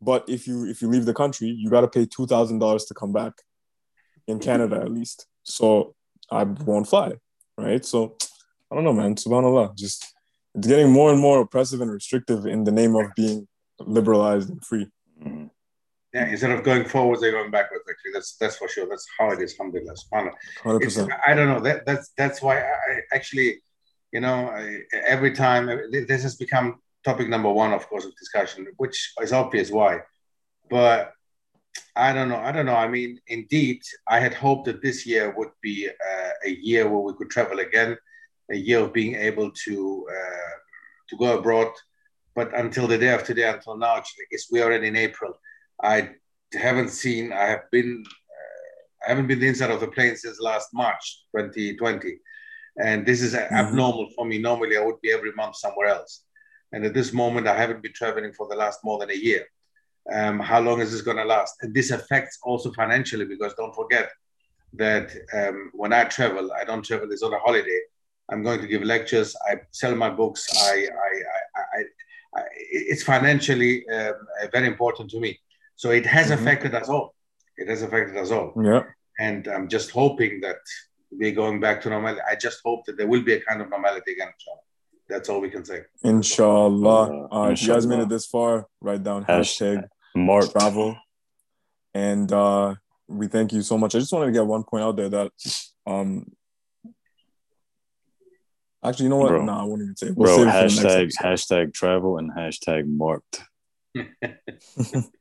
[0.01, 2.85] but if you if you leave the country, you got to pay two thousand dollars
[2.85, 3.33] to come back.
[4.27, 5.25] In Canada, at least.
[5.43, 5.95] So
[6.29, 7.13] I won't fly,
[7.57, 7.83] right?
[7.83, 8.15] So
[8.69, 9.15] I don't know, man.
[9.15, 10.10] Subhanallah, just
[10.55, 13.47] it's getting more and more oppressive and restrictive in the name of being
[13.79, 14.87] liberalized and free.
[15.21, 15.47] Mm-hmm
[16.13, 17.85] yeah, instead of going forwards, they're going backwards.
[17.89, 18.87] Actually, that's that's for sure.
[18.89, 19.53] That's how it is.
[19.53, 19.95] Alhamdulillah.
[21.25, 21.59] I don't know.
[21.61, 23.61] That that's that's why I actually,
[24.11, 28.67] you know, I, every time this has become topic number one, of course, of discussion,
[28.75, 29.99] which is obvious why.
[30.69, 31.13] But
[31.95, 32.37] I don't know.
[32.37, 32.75] I don't know.
[32.75, 36.99] I mean, indeed, I had hoped that this year would be uh, a year where
[36.99, 37.95] we could travel again,
[38.51, 40.55] a year of being able to uh,
[41.09, 41.71] to go abroad.
[42.35, 45.33] But until the day of today, until now, I guess we're already in April
[45.81, 46.11] I
[46.53, 47.33] haven't seen.
[47.33, 48.03] I have been.
[48.05, 52.19] Uh, I haven't been inside of the plane since last March 2020,
[52.81, 53.53] and this is mm-hmm.
[53.53, 54.37] abnormal for me.
[54.37, 56.23] Normally, I would be every month somewhere else,
[56.71, 59.45] and at this moment, I haven't been traveling for the last more than a year.
[60.11, 61.55] Um, how long is this going to last?
[61.61, 64.09] And this affects also financially because don't forget
[64.73, 67.81] that um, when I travel, I don't travel this on a holiday.
[68.31, 69.35] I'm going to give lectures.
[69.49, 70.47] I sell my books.
[70.63, 71.11] I, I,
[71.59, 71.79] I,
[72.37, 74.13] I it's financially um,
[74.51, 75.39] very important to me.
[75.75, 76.41] So it has mm-hmm.
[76.41, 77.13] affected us all.
[77.57, 78.53] It has affected us all.
[78.63, 78.83] Yeah.
[79.19, 80.57] And I'm just hoping that
[81.11, 82.21] we're going back to normality.
[82.29, 84.29] I just hope that there will be a kind of normality again.
[85.09, 85.81] That's all we can say.
[86.03, 87.27] Inshallah.
[87.29, 89.83] Uh, uh, if you guys made it this far, write down hashtag,
[90.15, 90.95] Mark travel.
[91.93, 92.75] And uh,
[93.09, 93.93] we thank you so much.
[93.93, 95.31] I just wanted to get one point out there that
[95.85, 96.31] um
[98.83, 99.31] actually you know what?
[99.31, 100.11] No, nah, I won't even say.
[100.11, 103.43] We'll Bro, hashtag hashtag travel and hashtag marked.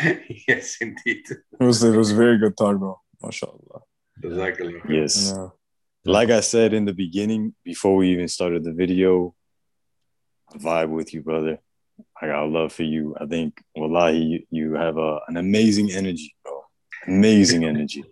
[0.48, 1.24] yes, indeed.
[1.28, 3.00] It was it was very good talk, bro.
[3.22, 3.82] MashaAllah.
[4.22, 4.74] Exactly.
[4.88, 5.32] Yes.
[5.34, 5.48] Yeah.
[6.04, 9.34] Like I said in the beginning, before we even started the video,
[10.52, 11.58] I vibe with you, brother.
[12.20, 13.14] I got love for you.
[13.20, 16.64] I think, wallahi, you, you have a, an amazing energy, bro.
[17.06, 18.02] Amazing energy.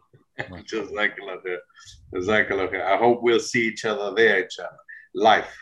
[0.64, 1.16] Just like
[2.14, 2.82] Jazakallah.
[2.82, 4.70] I hope we'll see each other there, inshallah.
[5.14, 5.56] Life.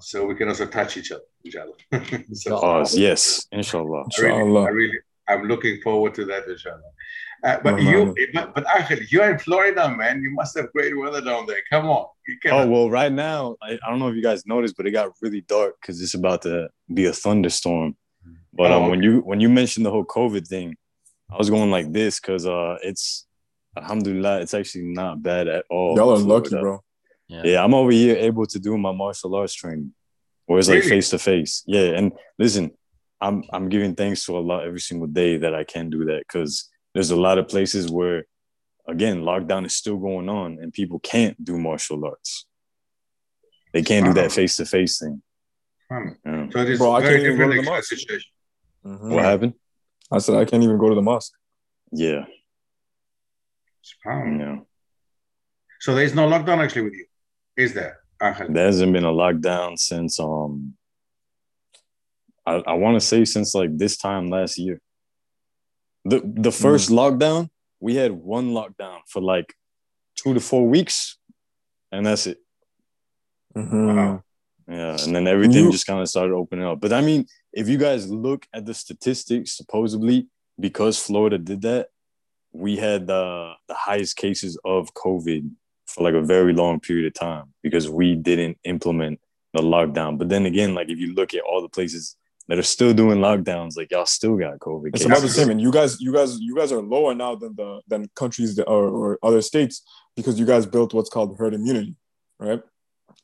[0.00, 1.74] so we can also touch each other, inshallah.
[2.32, 4.04] so, Oh, yes, inshallah.
[4.18, 4.64] I really, Inshallah.
[4.64, 4.98] I really,
[5.28, 6.80] I'm looking forward to that, inshallah.
[7.44, 8.14] Uh, but Rahman.
[8.16, 10.22] you, but, but Angel, you're in Florida, man.
[10.22, 11.60] You must have great weather down there.
[11.70, 12.06] Come on.
[12.50, 15.12] Oh well, right now I, I don't know if you guys noticed, but it got
[15.22, 17.96] really dark because it's about to be a thunderstorm.
[18.52, 20.76] But Oh, um, when you when you mentioned the whole COVID thing,
[21.30, 23.27] I was going like this because uh, it's
[23.82, 25.96] Alhamdulillah, it's actually not bad at all.
[25.96, 26.80] Y'all are lucky, bro.
[27.28, 27.42] Yeah.
[27.44, 29.92] Yeah, I'm over here able to do my martial arts training,
[30.46, 31.62] where it's like face to face.
[31.66, 32.70] Yeah, and listen,
[33.20, 36.68] I'm I'm giving thanks to Allah every single day that I can do that because
[36.94, 38.24] there's a lot of places where,
[38.88, 42.46] again, lockdown is still going on and people can't do martial arts.
[43.74, 45.22] They can't do that face to face thing.
[45.92, 46.08] Hmm.
[46.24, 46.46] Yeah.
[46.50, 47.88] So it is Bro, I very can't even go different to the mosque.
[47.88, 48.30] situation.
[48.86, 49.10] Mhm.
[49.14, 49.54] What happened?
[50.10, 51.32] I said I can't even go to the mosque.
[51.92, 52.24] Yeah,
[53.88, 54.38] Subhanallah.
[54.40, 54.56] yeah.
[55.80, 57.06] So there is no lockdown actually with you,
[57.56, 58.48] is there, Angel?
[58.52, 60.74] There hasn't been a lockdown since um,
[62.46, 64.80] I, I want to say since like this time last year.
[66.04, 67.48] The the 1st lockdown,
[67.80, 69.54] we had one lockdown for like
[70.16, 71.18] two to four weeks,
[71.92, 72.38] and that's it.
[73.56, 73.96] Mhm.
[73.96, 74.22] Wow.
[74.66, 76.80] Yeah, and then everything You- just kind of started opening up.
[76.80, 80.28] But I mean, if you guys look at the statistics, supposedly
[80.60, 81.88] because Florida did that,
[82.58, 85.50] we had the the highest cases of COVID
[85.86, 89.20] for like a very long period of time because we didn't implement
[89.54, 90.18] the lockdown.
[90.18, 92.16] But then again, like if you look at all the places
[92.48, 94.88] that are still doing lockdowns, like y'all still got COVID.
[94.88, 95.06] It's cases.
[95.06, 97.80] about the same, and you guys, you guys, you guys are lower now than the
[97.86, 99.82] than countries that or, or other states
[100.16, 101.94] because you guys built what's called herd immunity,
[102.40, 102.60] right?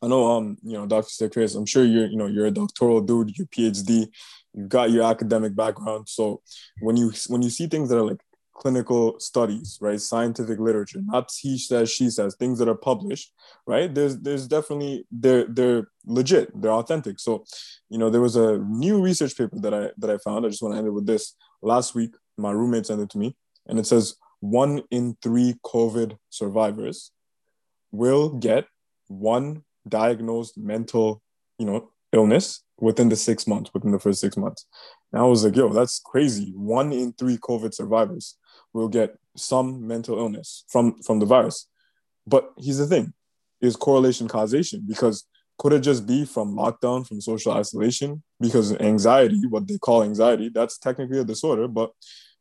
[0.03, 1.29] I know, um, you know, Dr.
[1.29, 4.07] Chris, I'm sure you're, you know, you're a doctoral dude, your PhD,
[4.53, 6.09] you've got your academic background.
[6.09, 6.43] So
[6.81, 8.21] when you when you see things that are like
[8.55, 13.33] clinical studies, right, scientific literature, not he says, she says, things that are published,
[13.67, 13.95] right?
[13.95, 17.21] There's there's definitely they're they're legit, they're authentic.
[17.21, 17.45] So,
[17.91, 20.47] you know, there was a new research paper that I that I found.
[20.47, 21.35] I just want to end it with this.
[21.63, 23.37] Last week, my roommate sent it to me,
[23.67, 27.11] and it says one in three COVID survivors
[27.91, 28.67] will get
[29.09, 31.23] one diagnosed mental,
[31.59, 34.67] you know, illness within the six months, within the first six months.
[35.13, 36.53] And I was like, yo, that's crazy.
[36.57, 38.37] One in three COVID survivors
[38.75, 41.67] will get some mental illness from from the virus.
[42.27, 43.15] But here's the thing:
[43.61, 45.27] is correlation causation because
[45.59, 48.23] could it just be from lockdown, from social isolation?
[48.41, 51.93] Because anxiety, what they call anxiety, that's technically a disorder, but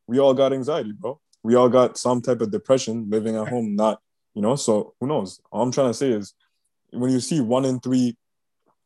[0.07, 1.19] we all got anxiety, bro.
[1.43, 4.01] We all got some type of depression living at home, not,
[4.33, 5.39] you know, so who knows?
[5.51, 6.33] All I'm trying to say is
[6.91, 8.17] when you see one in three,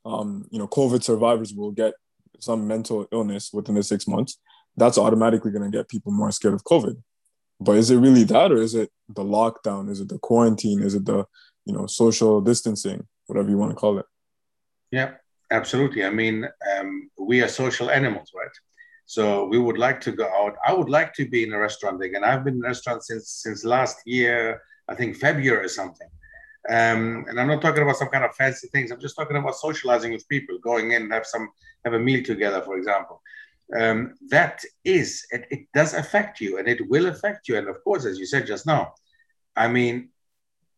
[0.05, 1.93] um, you know, COVID survivors will get
[2.39, 4.39] some mental illness within the six months,
[4.75, 7.01] that's automatically going to get people more scared of COVID.
[7.59, 9.89] But is it really that, or is it the lockdown?
[9.89, 10.81] Is it the quarantine?
[10.83, 11.25] Is it the,
[11.65, 14.05] you know, social distancing, whatever you want to call it?
[14.91, 15.13] Yeah,
[15.51, 16.05] absolutely.
[16.05, 16.47] I mean,
[16.77, 18.55] um, we are social animals, right?
[19.05, 20.55] So we would like to go out.
[20.65, 22.23] I would like to be in a restaurant again.
[22.23, 26.09] I've been in a restaurant since since last year, I think February or something.
[26.69, 28.91] Um, and I'm not talking about some kind of fancy things.
[28.91, 31.49] I'm just talking about socializing with people, going in, and have some,
[31.85, 33.21] have a meal together, for example.
[33.75, 37.57] Um, that is, it, it does affect you, and it will affect you.
[37.57, 38.93] And of course, as you said just now,
[39.55, 40.09] I mean,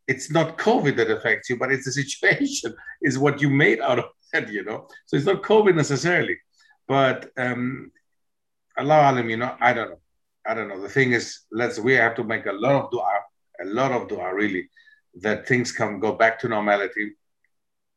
[0.08, 4.00] it's not COVID that affects you, but it's the situation, is what you made out
[4.00, 4.88] of that, you know.
[5.06, 6.38] So it's not COVID necessarily,
[6.88, 7.92] but um,
[8.78, 10.00] Allah alam, you know, I don't know,
[10.46, 10.82] I don't know.
[10.82, 13.20] The thing is, let's we have to make a lot of dua,
[13.62, 14.70] a lot of dua, really,
[15.22, 17.12] that things can go back to normality.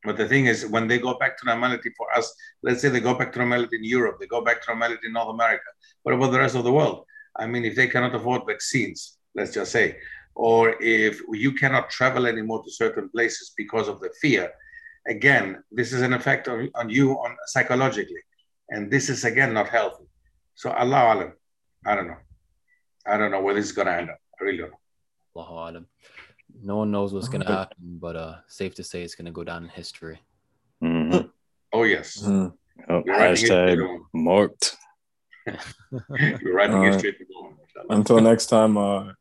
[0.05, 3.01] But the thing is, when they go back to normality for us, let's say they
[3.01, 5.71] go back to normality in Europe, they go back to normality in North America.
[6.03, 7.05] What about the rest of the world?
[7.37, 9.97] I mean, if they cannot afford vaccines, let's just say,
[10.35, 14.51] or if you cannot travel anymore to certain places because of the fear,
[15.07, 18.23] again, this is an effect on, on you on psychologically.
[18.71, 20.05] And this is again not healthy.
[20.55, 21.33] So Allah alam,
[21.87, 22.17] I don't know.
[23.07, 24.19] I don't know where this is gonna end up.
[24.41, 24.79] I really don't know.
[25.35, 25.87] Alam.
[26.63, 29.65] No one knows what's gonna happen, but uh, safe to say it's gonna go down
[29.65, 30.21] in history.
[30.83, 31.31] Mhm.
[31.75, 32.19] Oh yes.
[32.23, 32.53] Mhm.
[32.91, 34.77] Oh, You're writing history at hashtag marked.
[35.47, 36.93] You're writing All right.
[36.93, 37.61] history at the moment.
[37.63, 37.87] inshallah.
[37.99, 39.13] Until next time, uh,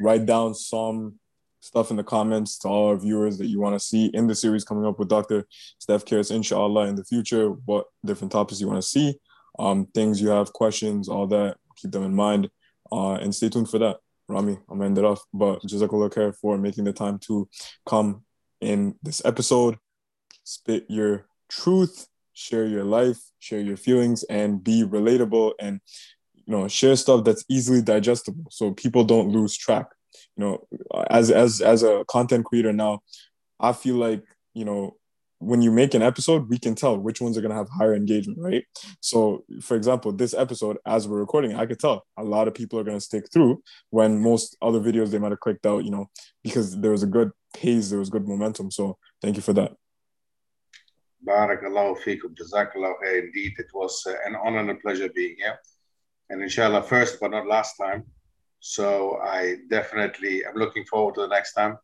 [0.00, 1.18] write down some
[1.58, 4.36] stuff in the comments to all our viewers that you want to see in the
[4.36, 5.46] series coming up with Dr.
[5.82, 9.16] Stef Keris, inshallah, in the future, what different topics you want to see,
[9.58, 12.48] um, things you have, questions, all that, keep them in mind,
[12.92, 13.96] uh, and stay tuned for that.
[14.28, 17.48] Rami, I'm gonna end it off, but Jazakallah khair for making the time to
[17.86, 18.24] come
[18.60, 19.78] in this episode,
[20.44, 25.80] spit your truth, share your life, share your feelings, and be relatable and
[26.34, 29.86] you know share stuff that's easily digestible so people don't lose track.
[30.36, 30.66] You know
[31.10, 33.00] as as as a content creator now
[33.60, 34.22] i feel like
[34.54, 34.96] you know
[35.38, 37.94] when you make an episode, we can tell which ones are going to have higher
[37.94, 38.64] engagement, right?
[39.00, 42.78] So, for example, this episode, as we're recording, I could tell a lot of people
[42.78, 45.90] are going to stick through when most other videos they might have clicked out, you
[45.90, 46.06] know,
[46.42, 48.70] because there was a good pace, there was good momentum.
[48.70, 49.72] So, thank you for that.
[51.26, 52.94] Barakallahu feekum, jazakallah.
[53.02, 55.58] Indeed, it was uh, an honor and a pleasure being here.
[56.30, 58.04] And inshallah, first but not last time.
[58.60, 61.78] So I definitely am looking forward to the next time.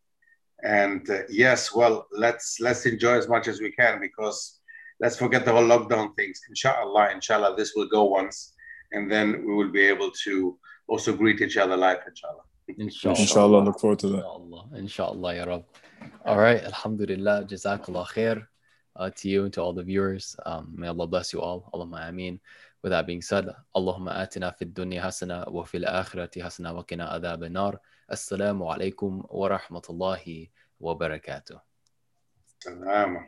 [0.63, 4.61] And uh, yes, well, let's let's enjoy as much as we can because
[5.01, 6.41] let's forget the whole lockdown things.
[6.49, 8.55] Inshallah, inshallah, this will go once,
[8.93, 11.99] and then we will be able to also greet each other live.
[12.09, 12.45] Inshallah.
[12.69, 13.19] Inshallah.
[13.19, 13.59] Inshallah.
[13.65, 14.19] Look forward to that.
[14.19, 14.69] Inshallah.
[14.77, 15.65] Inshallah, ya Rab.
[16.25, 16.63] All right.
[16.63, 17.47] Alhamdulillah.
[17.51, 18.47] Jazakallah khair.
[18.95, 20.37] Uh, to you and to all the viewers.
[20.45, 21.71] Um, may Allah bless you all.
[21.75, 22.41] Allahumma ameen.
[22.83, 27.11] With that being said, Allahumma atina fid dunya hasana wa fil akhirati hasana wa qina
[27.19, 27.81] adhab nar.
[28.13, 31.57] Assalamu alaikum wa rahmatullahi wa barakatuh.
[32.61, 33.25] Salam.